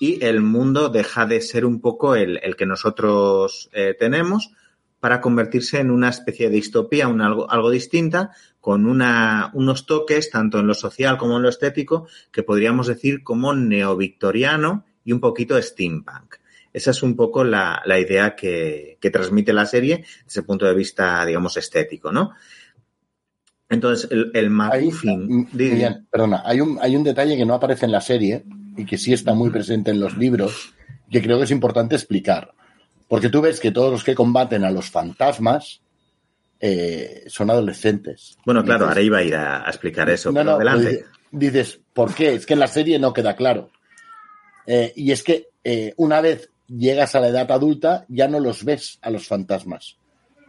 [0.00, 4.52] y el mundo deja de ser un poco el, el que nosotros eh, tenemos
[4.98, 10.66] para convertirse en una especie de distopía, algo, algo distinta, con unos toques, tanto en
[10.66, 16.36] lo social como en lo estético, que podríamos decir como neovictoriano y un poquito steampunk.
[16.72, 20.66] Esa es un poco la, la idea que, que, transmite la serie desde el punto
[20.66, 22.32] de vista, digamos, estético, ¿no?
[23.68, 24.50] Entonces, el, el.
[24.60, 24.90] Hay,
[26.10, 28.44] perdona, hay un, hay un detalle que no aparece en la serie
[28.76, 30.74] y que sí está muy presente en los libros
[31.10, 32.52] que creo que es importante explicar.
[33.08, 35.82] Porque tú ves que todos los que combaten a los fantasmas
[36.58, 38.38] eh, son adolescentes.
[38.46, 41.04] Bueno, claro, dices, ahora iba a ir a, a explicar eso, no, pero no, adelante.
[41.30, 42.34] Dices, ¿por qué?
[42.34, 43.70] Es que en la serie no queda claro.
[44.66, 48.64] Eh, y es que eh, una vez llegas a la edad adulta, ya no los
[48.64, 49.98] ves a los fantasmas.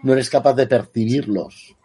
[0.04, 1.76] No eres capaz de percibirlos.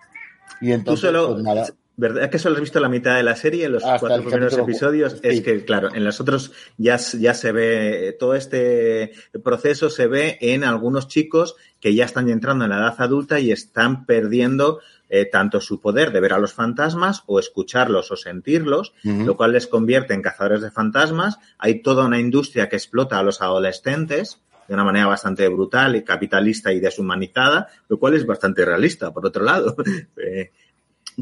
[0.61, 1.67] Y entonces, Tú solo, pues nada.
[1.99, 5.15] ¿Verdad que solo has visto la mitad de la serie en los cuatro primeros episodios?
[5.15, 5.19] Sí.
[5.23, 9.11] Es que, claro, en los otros ya, ya se ve, todo este
[9.43, 13.53] proceso se ve en algunos chicos que ya están entrando en la edad adulta y
[13.53, 18.93] están perdiendo eh, tanto su poder de ver a los fantasmas o escucharlos o sentirlos,
[19.05, 19.25] uh -huh.
[19.25, 21.39] lo cual les convierte en cazadores de fantasmas.
[21.59, 26.05] Hay toda una industria que explota a los adolescentes de una manera bastante brutal y
[26.05, 29.75] capitalista y deshumanizada, lo cual es bastante realista, por otro lado.
[30.19, 30.53] eh,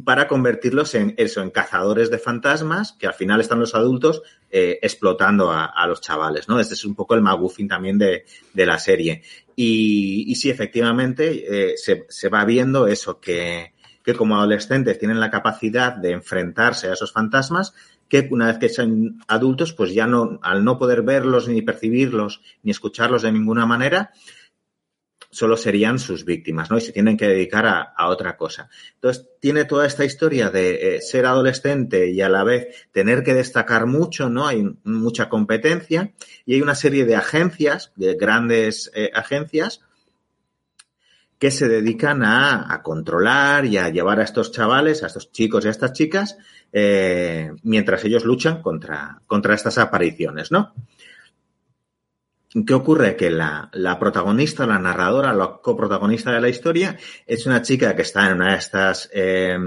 [0.05, 4.79] para convertirlos en eso, en cazadores de fantasmas, que al final están los adultos eh,
[4.83, 6.61] explotando a, los chavales, ¿no?
[6.61, 9.23] Este es un poco el McGuffin también de, de la serie.
[9.55, 13.73] Y, y sí, efectivamente, eh, se, se, va viendo eso, que,
[14.05, 17.75] que como adolescentes tienen la capacidad de enfrentarse a esos fantasmas,
[18.09, 22.43] que una vez que sean adultos, pues ya no, al no poder verlos, ni percibirlos,
[22.63, 24.13] ni escucharlos de ninguna manera,
[25.37, 26.79] solo serían sus víctimas, ¿no?
[26.79, 28.71] Y se tienen que dedicar a, a otra cosa.
[28.95, 33.35] Entonces, tiene toda esta historia de eh, ser adolescente y a la vez tener que
[33.35, 34.47] destacar mucho, ¿no?
[34.47, 36.15] Hay mucha competencia
[36.47, 39.83] y hay una serie de agencias, de grandes eh, agencias,
[41.39, 45.67] que se dedican a, a, controlar y a llevar a estos chavales, a estos chicos
[45.67, 46.39] y a estas chicas,
[46.73, 50.73] eh, mientras ellos luchan contra, contra estas apariciones, ¿no?
[52.65, 53.17] ¿Qué ocurre?
[53.17, 56.97] Que la, la, protagonista, la narradora, la coprotagonista de la historia,
[57.27, 59.59] es una chica que está en una de estas eh,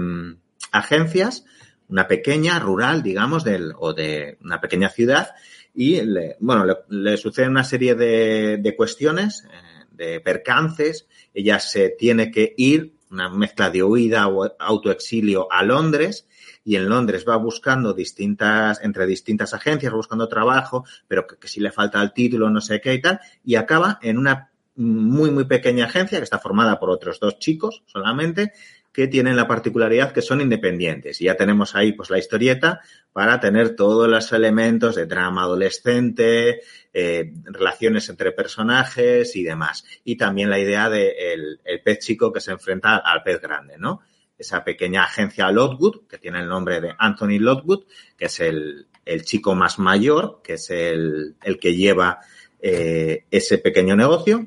[0.72, 1.44] agencias,
[1.88, 5.30] una pequeña, rural, digamos, del, o de una pequeña ciudad,
[5.74, 11.06] y le, bueno, le, le suceden una serie de, de cuestiones, eh, de percances.
[11.34, 16.26] Ella se tiene que ir, una mezcla de huida o autoexilio a Londres,
[16.64, 21.72] y en Londres va buscando distintas, entre distintas agencias, buscando trabajo, pero que, si le
[21.72, 25.86] falta el título, no sé qué y tal, y acaba en una muy, muy pequeña
[25.86, 28.52] agencia que está formada por otros dos chicos solamente,
[28.92, 31.20] que tienen la particularidad que son independientes.
[31.20, 32.80] Y ya tenemos ahí pues la historieta
[33.12, 39.84] para tener todos los elementos de drama adolescente, eh, relaciones entre personajes y demás.
[40.04, 43.78] Y también la idea de el, el, pez chico que se enfrenta al pez grande,
[43.78, 44.00] ¿no?
[44.40, 47.84] Esa pequeña agencia Lotwood, que tiene el nombre de Anthony Lotwood,
[48.16, 52.20] que es el, el chico más mayor, que es el, el que lleva
[52.62, 54.46] eh, ese pequeño negocio,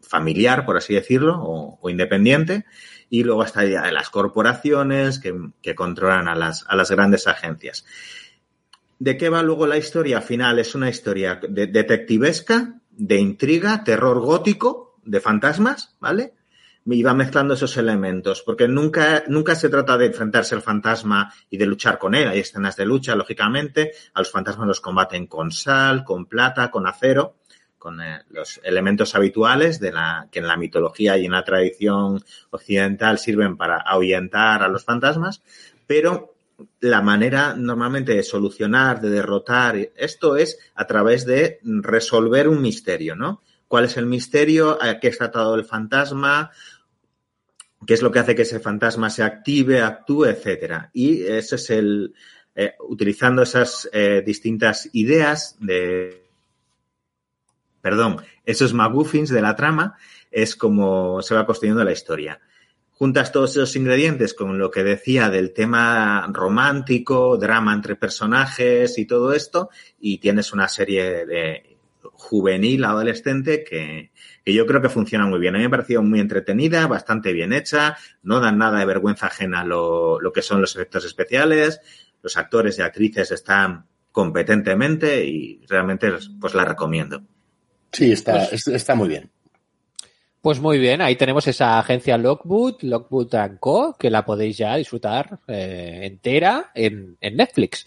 [0.00, 2.64] familiar, por así decirlo, o, independiente
[3.10, 7.86] y luego está las corporaciones que, que controlan a las, a las, grandes agencias.
[8.98, 10.58] ¿De qué va luego la historia final?
[10.58, 16.34] Es una historia de, detectivesca, de intriga, terror gótico, de fantasmas, ¿vale?
[16.90, 21.58] Y va mezclando esos elementos, porque nunca, nunca se trata de enfrentarse al fantasma y
[21.58, 22.28] de luchar con él.
[22.28, 23.92] Hay escenas de lucha, lógicamente.
[24.14, 27.36] A los fantasmas los combaten con sal, con plata, con acero
[27.78, 32.22] con eh, los elementos habituales de la, que en la mitología y en la tradición
[32.50, 35.42] occidental sirven para ahuyentar a los fantasmas,
[35.86, 36.34] pero
[36.80, 43.14] la manera normalmente de solucionar, de derrotar esto es a través de resolver un misterio,
[43.14, 43.42] ¿no?
[43.68, 44.78] ¿Cuál es el misterio?
[44.82, 46.50] ¿A qué está atado el fantasma?
[47.86, 50.90] ¿Qué es lo que hace que ese fantasma se active, actúe, etcétera?
[50.92, 52.14] Y ese es el,
[52.54, 56.28] eh, utilizando esas eh, distintas ideas de
[57.80, 59.96] perdón, esos McGuffins de la trama,
[60.30, 62.40] es como se va construyendo la historia.
[62.90, 69.06] Juntas todos esos ingredientes con lo que decía del tema romántico, drama entre personajes y
[69.06, 69.70] todo esto,
[70.00, 71.67] y tienes una serie de
[72.18, 74.10] juvenil, adolescente, que,
[74.44, 75.54] que yo creo que funciona muy bien.
[75.54, 79.26] A mí me ha parecido muy entretenida, bastante bien hecha, no dan nada de vergüenza
[79.26, 81.80] ajena lo, lo que son los efectos especiales,
[82.22, 87.22] los actores y actrices están competentemente y realmente pues la recomiendo.
[87.92, 89.30] Sí, está, pues, está muy bien.
[90.40, 95.38] Pues muy bien, ahí tenemos esa agencia Lockwood, Lockwood Co., que la podéis ya disfrutar
[95.46, 97.86] eh, entera en, en, Netflix.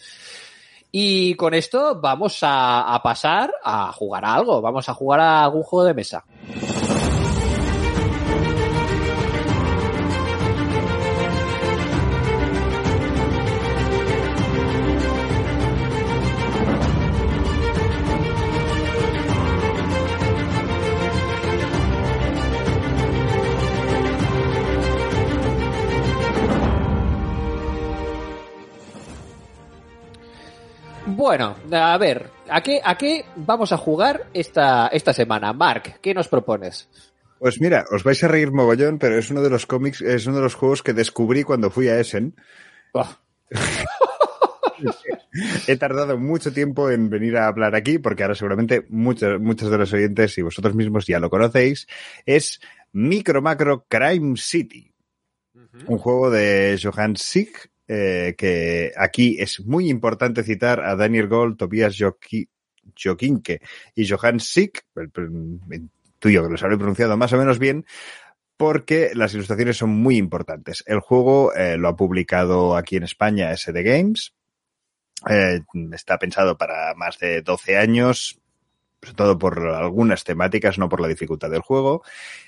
[0.91, 5.63] Y con esto vamos a, pasar a jugar a algo, vamos a jugar a algún
[5.63, 6.25] juego de mesa.
[31.21, 35.53] Bueno, a ver, ¿a qué, ¿a qué vamos a jugar esta, esta semana?
[35.53, 36.89] Mark, ¿qué nos propones?
[37.37, 40.37] Pues mira, os vais a reír mogollón, pero es uno de los cómics, es uno
[40.37, 42.35] de los juegos que descubrí cuando fui a Essen.
[42.93, 43.07] Oh.
[45.67, 49.77] He tardado mucho tiempo en venir a hablar aquí, porque ahora seguramente muchos, muchos de
[49.77, 51.87] los oyentes y vosotros mismos ya lo conocéis.
[52.25, 52.59] Es
[52.93, 54.91] Micro Macro Crime City.
[55.53, 55.83] Uh -huh.
[55.85, 61.57] Un juego de Johan Sig, eh, que aquí es muy importante citar a Daniel Gold,
[61.57, 61.97] Tobias
[62.95, 63.61] Jokinke
[63.95, 64.85] y Johan Sick,
[66.19, 67.85] tuyo que los habré pronunciado más o menos bien,
[68.57, 70.83] porque las ilustraciones son muy importantes.
[70.85, 74.33] El juego eh, lo ha publicado aquí en España SD Games.
[75.29, 75.61] Eh,
[75.93, 78.39] está pensado para más de 12 años,
[79.01, 82.03] sobre todo por algunas temáticas, no por la dificultad del juego.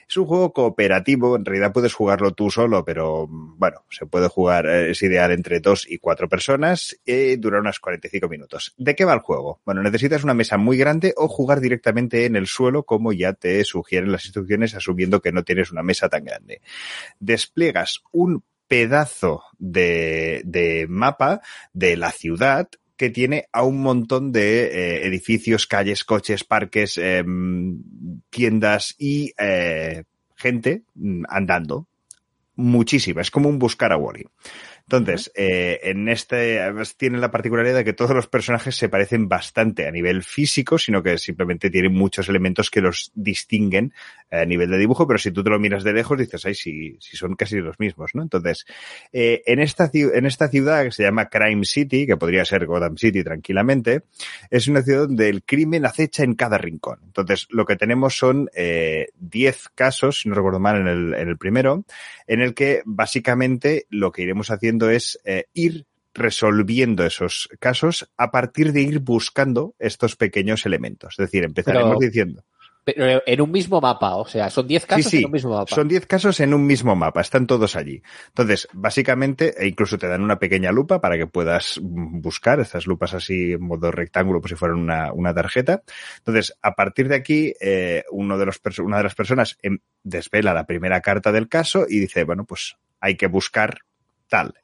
[0.08, 4.68] Es un juego cooperativo, en realidad puedes jugarlo tú solo, pero bueno, se puede jugar,
[4.68, 8.76] es ideal entre dos y cuatro personas y dura unos 45 minutos.
[8.78, 9.62] ¿De qué va el juego?
[9.66, 13.64] Bueno, necesitas una mesa muy grande o jugar directamente en el suelo como ya te
[13.64, 16.62] sugieren las instrucciones asumiendo que no tienes una mesa tan grande.
[17.20, 21.42] Despliegas un pedazo de, de mapa
[21.74, 27.24] de la ciudad que tiene a un montón de eh, edificios, calles, coches, parques, eh,
[28.30, 30.04] tiendas y eh,
[30.36, 30.84] gente
[31.28, 31.88] andando.
[32.56, 33.22] Muchísima.
[33.22, 34.28] Es como un buscar a Wally.
[34.86, 36.60] Entonces, eh, en este
[36.98, 41.02] tiene la particularidad de que todos los personajes se parecen bastante a nivel físico, sino
[41.02, 43.94] que simplemente tienen muchos elementos que los distinguen
[44.30, 46.98] a nivel de dibujo, pero si tú te lo miras de lejos dices, ay, si,
[47.00, 48.24] si son casi los mismos, ¿no?
[48.24, 48.66] Entonces,
[49.14, 52.98] eh, en, esta, en esta ciudad que se llama Crime City, que podría ser Gotham
[52.98, 54.04] City tranquilamente,
[54.50, 57.00] es una ciudad donde el crimen acecha en cada rincón.
[57.06, 61.30] Entonces, lo que tenemos son 10 eh, casos, si no recuerdo mal, en el, en
[61.30, 61.86] el primero,
[62.28, 68.32] en el que básicamente lo que iremos haciendo es eh, ir resolviendo esos casos a
[68.32, 71.16] partir de ir buscando estos pequeños elementos.
[71.18, 72.44] Es decir, empezaremos diciendo.
[72.84, 75.74] Pero en un mismo mapa, o sea, son 10 casos en un mismo mapa.
[75.74, 78.02] Son 10 casos en un mismo mapa, están todos allí.
[78.28, 83.14] Entonces, básicamente, e incluso te dan una pequeña lupa para que puedas buscar estas lupas
[83.14, 85.84] así en modo rectángulo, como si fueran una, una tarjeta.
[86.18, 90.54] Entonces, a partir de aquí, eh, uno de los una de las personas em, desvela
[90.54, 93.80] la primera carta del caso y dice, bueno, pues hay que buscar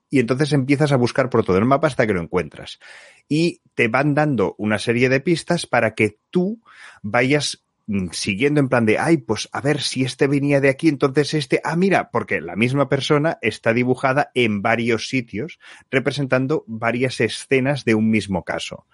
[0.10, 2.80] Y entonces empiezas a buscar por todo el mapa hasta que lo encuentras.
[3.28, 6.62] Y te van dando una serie de pistas para que tú
[7.04, 10.90] vayas Mm, siguiendo en plan de, ay, pues a ver si este venía de aquí,
[10.90, 15.58] entonces este, ah, mira, porque la misma persona está dibujada en varios sitios,
[15.90, 18.86] representando varias escenas de un mismo caso.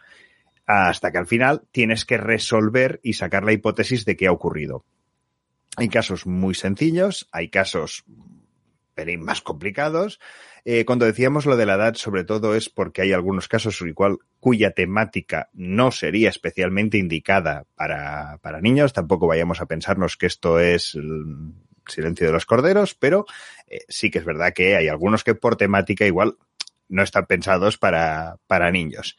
[0.66, 4.86] Hasta que al final tienes que resolver y sacar la hipótesis de qué ha ocurrido.
[5.76, 8.06] Hay casos muy sencillos, hay casos
[9.20, 10.20] más complicados,
[10.64, 14.18] eh, cuando decíamos lo de la edad, sobre todo es porque hay algunos casos igual
[14.40, 18.94] cuya temática no sería especialmente indicada para, para niños.
[18.94, 21.54] Tampoco vayamos a pensarnos que esto es el
[21.88, 23.26] silencio de los corderos, pero
[23.68, 26.38] eh, sí que es verdad que hay algunos que por temática igual
[26.88, 29.18] no están pensados para, para niños.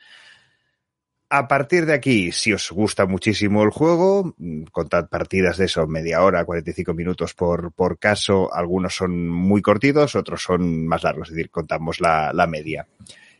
[1.29, 5.87] A partir de aquí, si os gusta muchísimo el juego, mm, contad partidas de eso,
[5.89, 8.53] media hora, 45 minutos por, por caso.
[8.55, 12.87] Algunos son muy cortitos, otros son más largos, es decir, contamos la, la media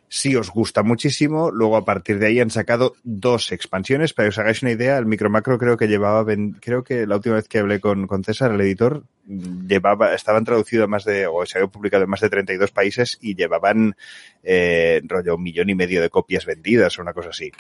[0.09, 1.51] si os gusta muchísimo.
[1.51, 4.13] Luego, a partir de ahí, han sacado dos expansiones.
[4.13, 6.25] Para que os hagáis una idea, el Micro Macro creo que llevaba,
[6.61, 10.85] creo que la última vez que hablé con, con César, el editor, llevaba, estaban traducidos
[10.85, 13.97] a más de, o se había publicado en más de 32 países y llevaban,
[14.43, 17.51] eh, rollo, un millón y medio de copias vendidas o una cosa así.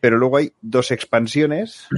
[0.00, 1.88] Pero luego hay dos expansiones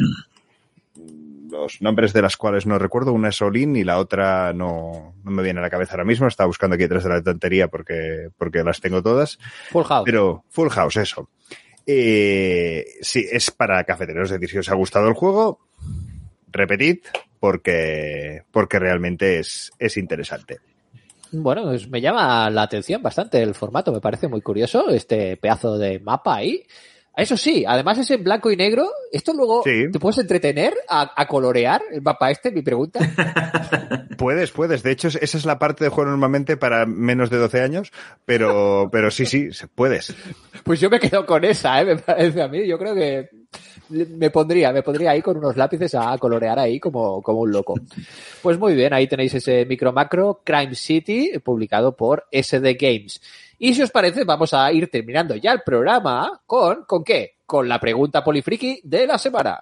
[1.51, 5.31] los nombres de las cuales no recuerdo, una es Olin y la otra no, no
[5.31, 8.29] me viene a la cabeza ahora mismo, estaba buscando aquí detrás de la tontería porque,
[8.39, 9.39] porque las tengo todas.
[9.71, 10.05] Full House.
[10.05, 11.29] Pero Full House, eso.
[11.87, 15.61] Eh, sí, es para cafeteros, es decir, si os ha gustado el juego,
[16.49, 16.99] repetid
[17.41, 20.59] porque, porque realmente es, es interesante.
[21.33, 25.79] Bueno, pues me llama la atención bastante el formato, me parece muy curioso este pedazo
[25.79, 26.65] de mapa ahí.
[27.17, 28.89] Eso sí, además es en blanco y negro.
[29.13, 32.51] ¿Esto luego te puedes entretener a, colorear el mapa este?
[32.53, 33.01] Mi pregunta.
[34.17, 34.83] puedes, puedes.
[34.83, 37.93] De hecho, esa es la parte de juego normalmente para menos de 12 años,
[38.25, 40.15] pero, pero sí, sí, puedes.
[40.63, 41.85] Pues yo me quedo con esa, ¿eh?
[41.85, 42.67] me parece a mí.
[42.67, 43.29] Yo creo que
[43.91, 47.75] me pondría, me pondría ahí con unos lápices a colorear ahí como, como un loco.
[48.41, 53.21] Pues muy bien, ahí tenéis ese micro macro Crime City publicado por SD Games.
[53.63, 57.37] Y si os parece, vamos a ir terminando ya el programa con, ¿con qué?
[57.45, 59.61] Con la pregunta polifriki de la semana.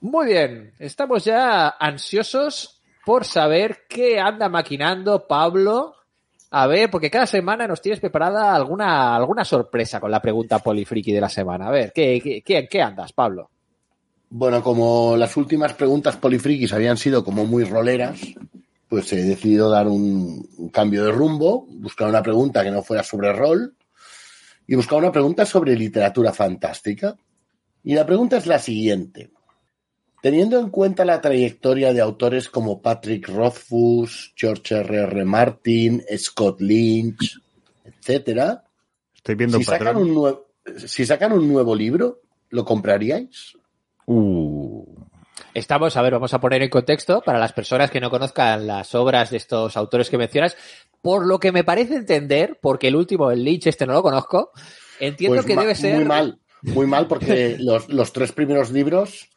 [0.00, 5.97] Muy bien, estamos ya ansiosos por saber qué anda maquinando Pablo
[6.50, 11.12] a ver, porque cada semana nos tienes preparada alguna, alguna sorpresa con la pregunta polifriki
[11.12, 11.68] de la semana.
[11.68, 13.50] A ver, ¿qué, qué, qué andas, Pablo?
[14.30, 18.20] Bueno, como las últimas preguntas polifrikis habían sido como muy roleras,
[18.88, 23.32] pues he decidido dar un, cambio de rumbo, buscar una pregunta que no fuera sobre
[23.32, 23.74] rol
[24.66, 27.16] y buscar una pregunta sobre literatura fantástica.
[27.84, 29.30] Y la pregunta es la siguiente.
[30.20, 34.96] Teniendo en cuenta la trayectoria de autores como Patrick Rothfuss, George R.
[35.02, 35.24] R.
[35.24, 37.40] Martin, Scott Lynch,
[37.84, 38.64] etcétera,
[39.28, 40.46] Estoy viendo si sacan, un nuevo,
[40.86, 43.58] si sacan un nuevo libro, ¿lo compraríais?
[44.06, 44.84] Uh.
[45.52, 48.94] Estamos, a ver, vamos a poner en contexto para las personas que no conozcan las
[48.94, 50.56] obras de estos autores que mencionas,
[51.02, 54.52] por lo que me parece entender, porque el último, el Lynch, este no lo conozco,
[54.98, 55.96] entiendo pues que debe ser.
[55.96, 59.28] Muy mal, muy mal, porque los, los tres primeros libros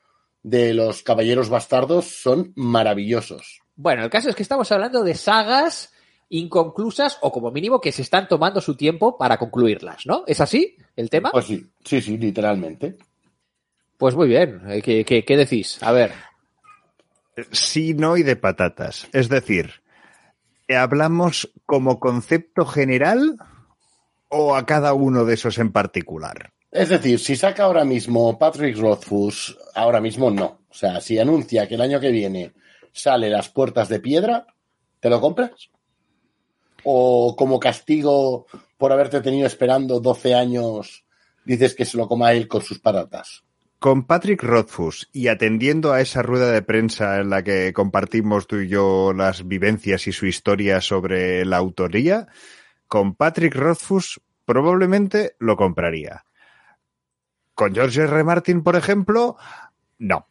[0.43, 3.61] de los Caballeros Bastardos son maravillosos.
[3.75, 5.93] Bueno, el caso es que estamos hablando de sagas
[6.29, 10.23] inconclusas o como mínimo que se están tomando su tiempo para concluirlas, ¿no?
[10.27, 11.31] ¿Es así el tema?
[11.31, 12.97] Pues sí, sí, sí, literalmente.
[13.97, 14.61] Pues muy bien.
[14.67, 15.81] Eh, ¿Qué, qué, decís?
[15.83, 16.13] A ver.
[17.51, 19.07] Sí, no y de patatas.
[19.11, 19.71] Es decir,
[20.69, 23.37] ¿hablamos como concepto general
[24.29, 26.53] o a cada uno de esos en particular?
[26.71, 30.61] Es decir, si saca ahora mismo Patrick Rothfuss, ahora mismo no.
[30.69, 32.53] O sea, si anuncia que el año que viene
[32.93, 34.47] sale Las Puertas de Piedra,
[35.01, 35.69] ¿te lo compras?
[36.83, 38.45] ¿O como castigo
[38.77, 41.03] por haberte tenido esperando 12 años,
[41.43, 43.43] dices que se lo coma él con sus patatas?
[43.77, 48.59] Con Patrick Rothfuss y atendiendo a esa rueda de prensa en la que compartimos tú
[48.59, 52.27] y yo las vivencias y su historia sobre la autoría,
[52.87, 56.23] con Patrick Rothfuss probablemente lo compraría.
[57.61, 58.23] Con George R.
[58.23, 59.37] Martin, por ejemplo,
[59.99, 60.25] no.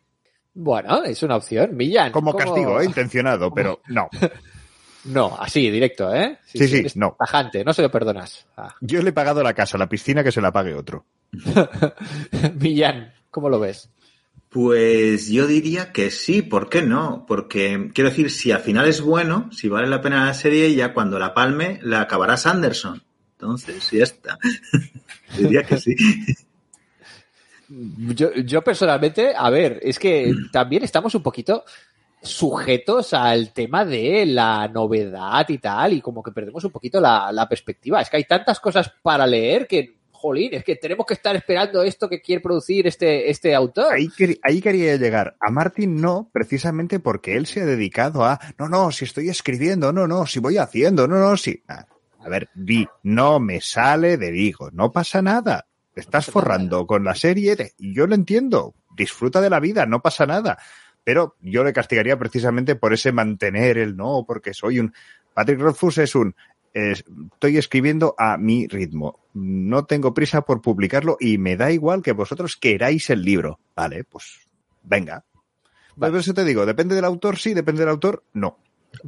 [0.53, 1.76] Bueno, es una opción.
[1.76, 2.11] Millán.
[2.11, 2.85] Como ¿cómo- castigo, ¿eh?
[2.85, 4.09] intencionado, pero no.
[5.05, 6.39] No, así, directo, ¿eh?
[6.45, 7.14] Sí, sí, eres no.
[7.16, 8.47] Tajante, no se lo perdonas.
[8.57, 8.74] Ah.
[8.81, 11.07] Yo le he pagado la casa, la piscina, que se la pague otro.
[12.59, 13.89] Millán, ¿cómo lo ves?
[14.49, 17.24] Pues yo diría que sí, ¿por qué no?
[17.28, 20.93] Porque quiero decir, si al final es bueno, si vale la pena la serie, ya
[20.93, 23.05] cuando la palme la acabará Sanderson.
[23.39, 24.37] Entonces, ya está.
[25.39, 25.95] diría que sí.
[27.70, 31.64] Yo, yo personalmente, a ver, es que también estamos un poquito
[32.22, 37.46] sujetos al tema de la novedad y tal, y como que perdemos un poquito la,
[37.48, 38.00] perspectiva.
[38.00, 41.82] Es que hay tantas cosas para leer que, jolín, es que tenemos que estar esperando
[41.82, 43.94] esto que quiere producir este, este autor.
[43.94, 44.08] Ahí,
[44.42, 45.36] ahí quería llegar.
[45.40, 49.92] A Martin no, precisamente porque él se ha dedicado a, no, no, si estoy escribiendo,
[49.92, 51.62] no, no, si voy haciendo, no, no, si...
[51.68, 51.86] Ah,
[52.18, 55.69] A ver, vi, no me sale de Vigo, no pasa nada.
[55.95, 58.74] Te estás forrando con la serie de- yo lo entiendo.
[58.97, 60.59] Disfruta de la vida, no pasa nada.
[61.05, 64.93] Pero yo le castigaría precisamente por ese mantener el no, porque soy un...
[65.34, 66.34] Patrick Rothfuss es un...
[66.74, 69.18] es- estoy escribiendo a mi ritmo.
[69.34, 73.59] No tengo prisa por publicarlo y me da igual que vosotros queráis el libro.
[73.74, 74.41] Vale, pues
[74.82, 75.24] venga.
[75.99, 78.59] Pues eso te digo, depende del autor, sí, depende del autor, no.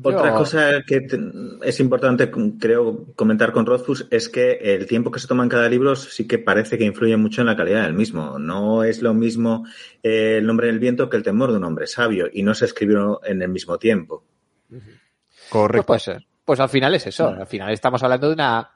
[0.03, 1.07] Otra Yo- cosa que
[1.65, 5.69] es importante, creo, comentar con Rothfuss es que el tiempo que se toma en cada
[5.69, 8.39] libro sí que parece que influye mucho en la calidad del mismo.
[8.39, 9.67] No es lo mismo
[10.03, 12.65] eh, el nombre del viento que el temor de un hombre sabio y no se
[12.67, 14.25] escribió en el mismo tiempo.
[14.71, 14.83] Pues
[15.51, 15.87] Correcto.
[15.87, 16.27] puede ser.
[16.45, 17.29] Pues al final es eso.
[17.29, 18.71] Al final estamos hablando de una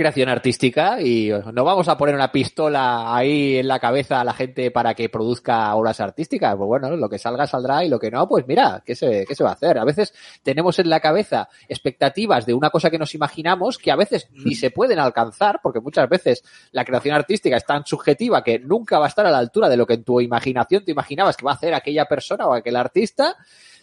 [0.00, 4.32] creación artística y no vamos a poner una pistola ahí en la cabeza a la
[4.32, 6.56] gente para que produzca obras artísticas.
[6.56, 9.34] Pues bueno, lo que salga saldrá y lo que no, pues mira, ¿qué se, qué
[9.34, 9.76] se va a hacer?
[9.76, 13.96] A veces tenemos en la cabeza expectativas de una cosa que nos imaginamos que a
[13.96, 16.42] veces ni se pueden alcanzar porque muchas veces
[16.72, 19.76] la creación artística es tan subjetiva que nunca va a estar a la altura de
[19.76, 22.76] lo que en tu imaginación te imaginabas que va a hacer aquella persona o aquel
[22.76, 23.36] artista.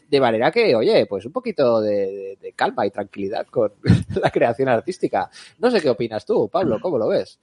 [0.09, 3.73] De manera que, oye, pues un poquito de, de- de calma y tranquilidad con
[4.21, 5.29] la creación artística.
[5.59, 7.39] No sé qué opinas tú, Pablo, ¿cómo lo ves?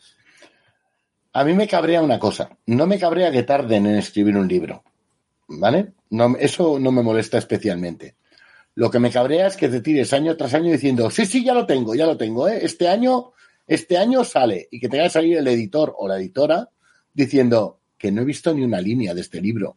[1.32, 2.50] A mí me cabrea una cosa.
[2.66, 4.82] No me cabrea que tarden en escribir un libro.
[5.48, 5.92] ¿Vale?
[6.10, 8.14] No, eso no me molesta especialmente.
[8.76, 11.52] Lo que me cabrea es que te tires año tras año diciendo, sí, sí, ya
[11.54, 12.60] lo tengo, ya lo tengo, ¿eh?
[12.62, 13.32] Este año,
[13.66, 14.68] este año sale.
[14.70, 16.68] Y que tenga que salir el editor o la editora
[17.12, 19.76] diciendo que no he visto ni una línea de este libro.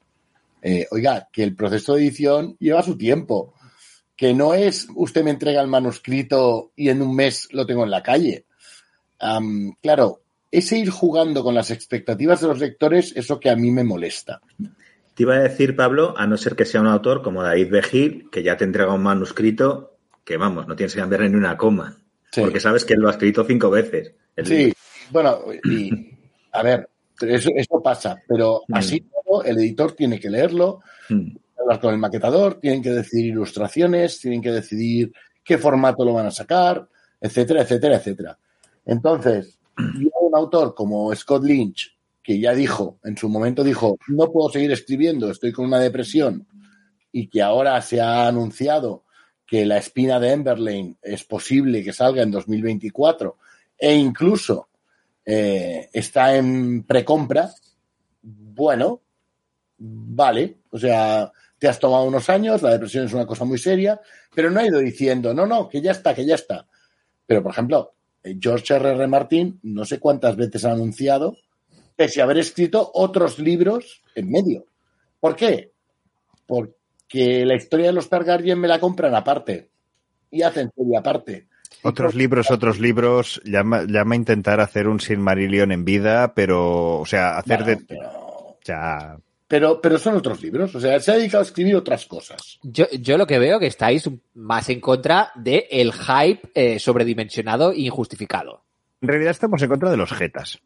[0.70, 3.54] Eh, oiga, que el proceso de edición lleva su tiempo.
[4.18, 7.92] Que no es usted me entrega el manuscrito y en un mes lo tengo en
[7.92, 8.46] la calle.
[9.82, 13.86] Claro, ese ir jugando con las expectativas de los lectores, eso que a mí me
[13.86, 14.42] molesta.
[15.14, 18.30] Te iba a decir, Pablo, a no ser que sea un autor como David Begil,
[18.30, 19.96] que ya te entrega un manuscrito
[20.26, 21.98] que, vamos, no tienes que cambiarle ni una coma.
[22.30, 22.42] Sí.
[22.42, 24.12] Porque sabes que él lo ha escrito cinco veces.
[24.44, 24.76] Sí, libro.
[25.12, 26.12] bueno, y
[26.52, 26.90] a ver,
[27.22, 28.76] eso, eso pasa, pero Mm.
[28.76, 31.36] así todo, el editor tiene que leerlo, Mm.
[31.60, 35.12] hablar con el maquetador, tienen que decidir ilustraciones, tienen que decidir
[35.44, 36.88] qué formato lo van a sacar,
[37.20, 38.38] etcétera, etcétera, etcétera.
[38.86, 39.58] Entonces,
[40.00, 44.50] yo un autor como Scott Lynch, que ya dijo, en su momento dijo, no puedo
[44.50, 46.46] seguir escribiendo, estoy con una depresión,
[47.12, 49.04] y que ahora se ha anunciado
[49.46, 53.38] que la espina de Emberlane es posible que salga en 2024
[53.78, 54.68] e incluso
[55.30, 57.54] eh, está en precompra,
[58.22, 59.02] bueno,
[59.78, 61.30] vale, o sea,
[61.60, 64.00] te has tomado unos años, la depresión es una cosa muy seria,
[64.34, 66.66] pero no ha ido diciendo, no, no, que ya está, que ya está.
[67.26, 67.94] Pero, por ejemplo,
[68.24, 68.92] eh, George R.
[68.92, 69.08] R.
[69.08, 71.36] Martin, no sé cuántas veces ha anunciado,
[71.98, 74.66] pese a haber escrito otros libros en medio.
[75.20, 75.74] ¿Por qué?
[76.46, 79.72] Porque la historia de los Targaryen me la compran aparte
[80.32, 81.47] y hacen serie aparte.
[81.84, 87.06] Otros libros, otros libros, llama, llama a intentar hacer un Silmarillion en vida, pero, o
[87.06, 87.86] sea, hacer Bueno, de...
[87.86, 89.18] pero, Ya,
[89.48, 92.60] pero, pero son otros libros, o sea, se ha dedicado a escribir otras cosas.
[92.64, 97.72] Yo, yo lo que veo que estáis más en contra del el hype eh, sobredimensionado
[97.72, 98.64] e injustificado.
[99.02, 100.60] en realidad estamos en contra de los jetas.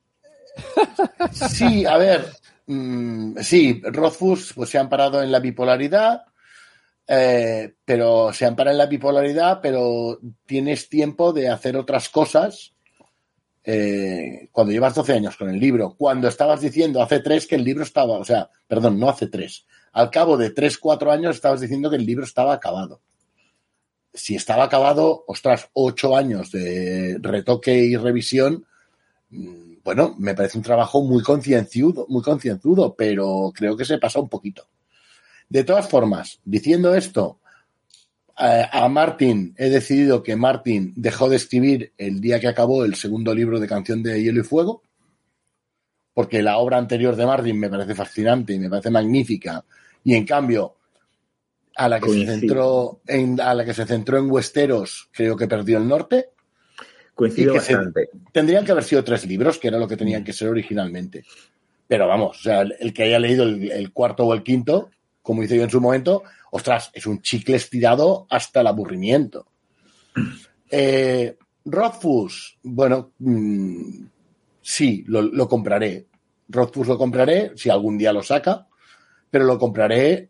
[1.31, 2.25] Sí, a ver,
[2.65, 6.23] mm, sí, Rothfuss pues se han parado en la bipolaridad,
[7.13, 12.73] eh, pero se han parado en la bipolaridad, pero tienes tiempo de hacer otras cosas
[13.65, 17.65] eh, cuando llevas 12 años con el libro, cuando estabas diciendo hace tres que el
[17.65, 21.59] libro estaba, o sea, perdón, no hace tres, al cabo de tres, cuatro años estabas
[21.59, 23.01] diciendo que el libro estaba acabado.
[24.13, 28.65] Si estaba acabado, ostras, ocho años de retoque y revisión,
[29.31, 34.21] mm, bueno, me parece un trabajo muy concienzudo, muy concienzudo, pero creo que se pasa
[34.21, 34.65] un poquito.
[35.51, 37.41] De todas formas, diciendo esto,
[38.37, 43.35] a Martin he decidido que Martin dejó de escribir el día que acabó el segundo
[43.35, 44.81] libro de Canción de Hielo y Fuego,
[46.13, 49.65] porque la obra anterior de Martin me parece fascinante y me parece magnífica,
[50.05, 50.77] y en cambio
[51.75, 55.49] a la que se centró en a la que se centró en Westeros creo que
[55.49, 56.29] perdió el norte.
[57.13, 58.09] Coincido bastante.
[58.31, 61.25] tendrían que haber sido tres libros, que era lo que tenían que ser originalmente.
[61.89, 64.91] Pero vamos, o sea, el, que haya leído el cuarto o el quinto,
[65.21, 69.47] como hice yo en su momento, ostras, es un chicle estirado hasta el aburrimiento.
[70.73, 74.05] Eh, Rothfuss, bueno, mm,
[74.61, 76.07] sí, lo, compraré.
[76.47, 78.69] Rothfuss lo compraré si algún día lo saca,
[79.29, 80.29] pero lo compraré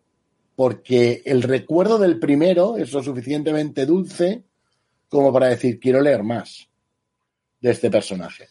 [0.55, 4.43] porque el recuerdo del primero es lo suficientemente dulce
[5.09, 6.67] como para decir, quiero leer más
[7.59, 8.47] de este personaje.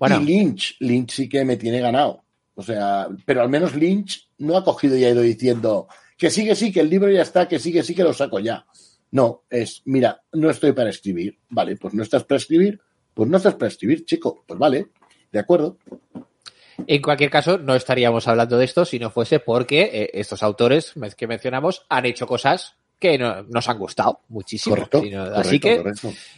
[0.00, 2.22] Y Lynch, Lynch sí que me tiene ganado.
[2.54, 6.44] O sea, pero al menos Lynch no ha cogido y ha ido diciendo, que sí,
[6.44, 8.66] que sí, que el libro ya está, que sí, que sí, que lo saco ya.
[9.10, 11.38] No, es, mira, no estoy para escribir.
[11.48, 12.80] Vale, pues no estás para escribir,
[13.14, 14.44] pues no estás para escribir, chico.
[14.46, 14.88] Pues vale,
[15.32, 15.78] de acuerdo.
[16.86, 20.94] En cualquier caso, no estaríamos hablando de esto si no fuese porque eh, estos autores
[21.16, 24.76] que mencionamos han hecho cosas que nos han gustado muchísimo.
[25.34, 25.82] así que,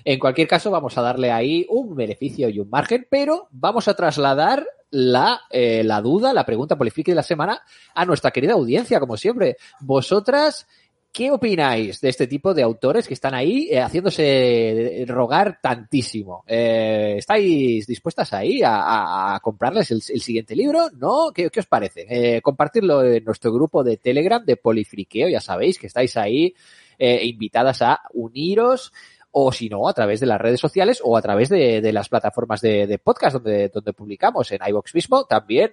[0.05, 3.95] en cualquier caso, vamos a darle ahí un beneficio y un margen, pero vamos a
[3.95, 7.63] trasladar la, eh, la duda, la pregunta polifriki de la semana
[7.95, 9.57] a nuestra querida audiencia, como siempre.
[9.81, 10.67] Vosotras,
[11.13, 16.45] ¿qué opináis de este tipo de autores que están ahí eh, haciéndose rogar tantísimo?
[16.47, 20.89] Eh, ¿Estáis dispuestas ahí a, comprarles el, siguiente libro?
[20.97, 21.33] ¿No?
[21.35, 22.41] ¿Qué, os parece?
[22.43, 26.55] compartirlo en nuestro grupo de Telegram de Polifriqueo, ya sabéis que estáis ahí
[26.99, 28.93] invitadas a uniros
[29.33, 32.61] o si no, a través de las redes sociales o a través de, las plataformas
[32.61, 35.73] de, podcast donde, donde publicamos, en iVox mismo, también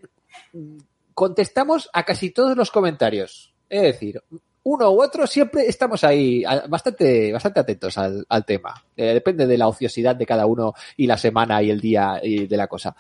[0.54, 0.78] mm,
[1.14, 3.54] contestamos a casi todos los comentarios.
[3.70, 4.22] Es decir,
[4.68, 8.84] uno u otro siempre estamos ahí bastante, bastante atentos al, tema.
[8.96, 12.48] Eh, depende de la ociosidad de cada uno y la semana y el día y
[12.48, 12.96] de la cosa.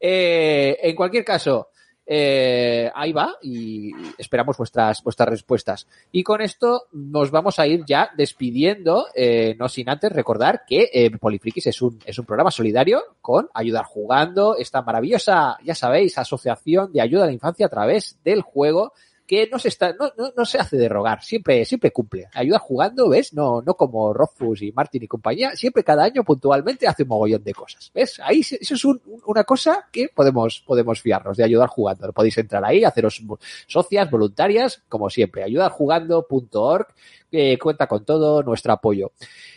[0.00, 1.68] Eh, en cualquier caso,
[2.08, 5.88] eh, ahí va y esperamos vuestras, vuestras respuestas.
[6.12, 10.88] Y con esto nos vamos a ir ya despidiendo, eh, no sin antes recordar que
[10.92, 16.16] eh, Polifrikis es un, es un programa solidario con Ayudar Jugando, esta maravillosa, ya sabéis,
[16.16, 18.92] asociación de ayuda a la infancia a través del juego
[19.26, 22.28] que no se está, no, no, no, se hace de rogar, siempre, siempre cumple.
[22.32, 23.32] Ayuda jugando, ¿ves?
[23.34, 27.42] No, no como Rothfuss y Martin y compañía, siempre cada año puntualmente hace un mogollón
[27.42, 27.90] de cosas.
[27.94, 28.20] ¿Ves?
[28.22, 32.12] Ahí eso es una cosa que podemos, podemos fiarnos de ayudar jugando.
[32.12, 33.22] Podéis entrar ahí, haceros
[33.66, 35.42] socias, voluntarias, como siempre.
[35.42, 36.86] Ayudarjugando.org,
[37.30, 39.12] que cuenta con todo nuestro apoyo.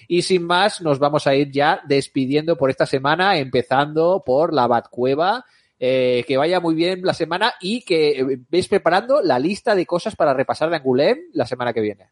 [0.08, 4.66] Y sin más, nos vamos a ir ya despidiendo por esta semana, empezando por la
[4.66, 5.46] Batcueva
[5.80, 9.86] eh, que vaya muy bien la semana y que eh, veis preparando la lista de
[9.86, 12.10] cosas para repasar de Angoulême la semana que viene.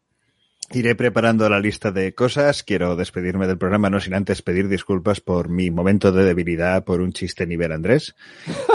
[0.70, 2.62] Iré preparando la lista de cosas.
[2.62, 7.00] Quiero despedirme del programa, no sin antes pedir disculpas por mi momento de debilidad por
[7.00, 8.14] un chiste nivel Andrés.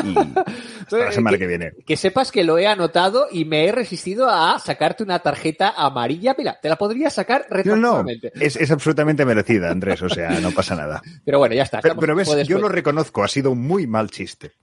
[0.03, 0.15] Y
[0.81, 1.73] hasta la semana que, viene.
[1.85, 6.33] Que sepas que lo he anotado y me he resistido a sacarte una tarjeta amarilla.
[6.35, 8.31] Mira, te la podría sacar retroactivamente.
[8.33, 10.01] No, no, es, absolutamente merecida, Andrés.
[10.01, 10.99] O sea, no pasa nada.
[11.25, 11.79] Pero bueno, ya está.
[11.79, 13.23] pero ves, yo lo reconozco.
[13.23, 14.53] Ha sido un muy mal chiste.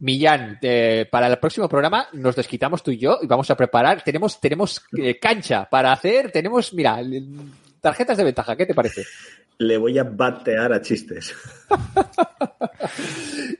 [0.00, 4.02] Millán, eh, para el próximo programa nos desquitamos tú y yo y vamos a preparar.
[4.04, 6.30] Tenemos, tenemos eh, cancha para hacer.
[6.30, 7.00] Tenemos, mira,
[7.80, 8.56] tarjetas de ventaja.
[8.56, 9.04] ¿Qué te parece?
[9.58, 11.34] Le voy a batear a chistes.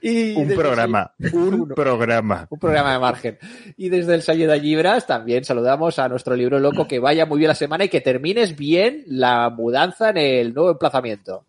[0.02, 2.46] un programa, un programa.
[2.48, 3.38] Un programa de margen.
[3.76, 7.38] Y desde el Salle de Libras también saludamos a nuestro libro loco que vaya muy
[7.38, 11.47] bien la semana y que termines bien la mudanza en el nuevo emplazamiento.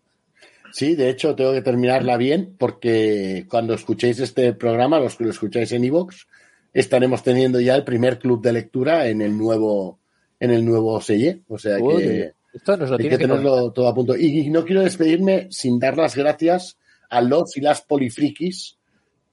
[0.72, 5.30] Sí, de hecho tengo que terminarla bien porque cuando escuchéis este programa, los que lo
[5.30, 6.26] escucháis en iVoox,
[6.72, 9.98] estaremos teniendo ya el primer club de lectura en el nuevo
[10.38, 11.42] en el nuevo selle.
[11.48, 14.16] O sea que esto nos lo hay que tenerlo todo a punto.
[14.16, 16.78] Y, no quiero despedirme sin dar las gracias
[17.08, 18.76] a los y las polifrikis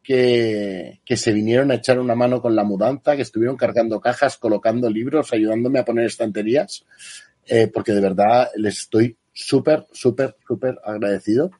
[0.04, 4.38] que, que se vinieron a echar una mano con la mudanza, que estuvieron cargando cajas,
[4.38, 6.86] colocando libros, ayudándome a poner estanterías,
[7.46, 11.52] eh, porque de verdad les estoy súper, súper, súper agradecido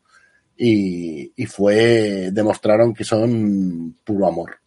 [0.58, 4.58] y, fue, demostraron que son puro amor.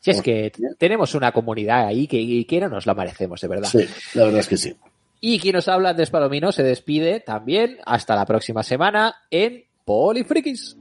[0.00, 3.68] Si es que tenemos una comunidad ahí que, que no nos la merecemos, de verdad.
[3.68, 4.74] Sí, la verdad es que sí.
[5.20, 10.76] Y quien nos habla de Palomino se despide también hasta la próxima semana en Polifrikis.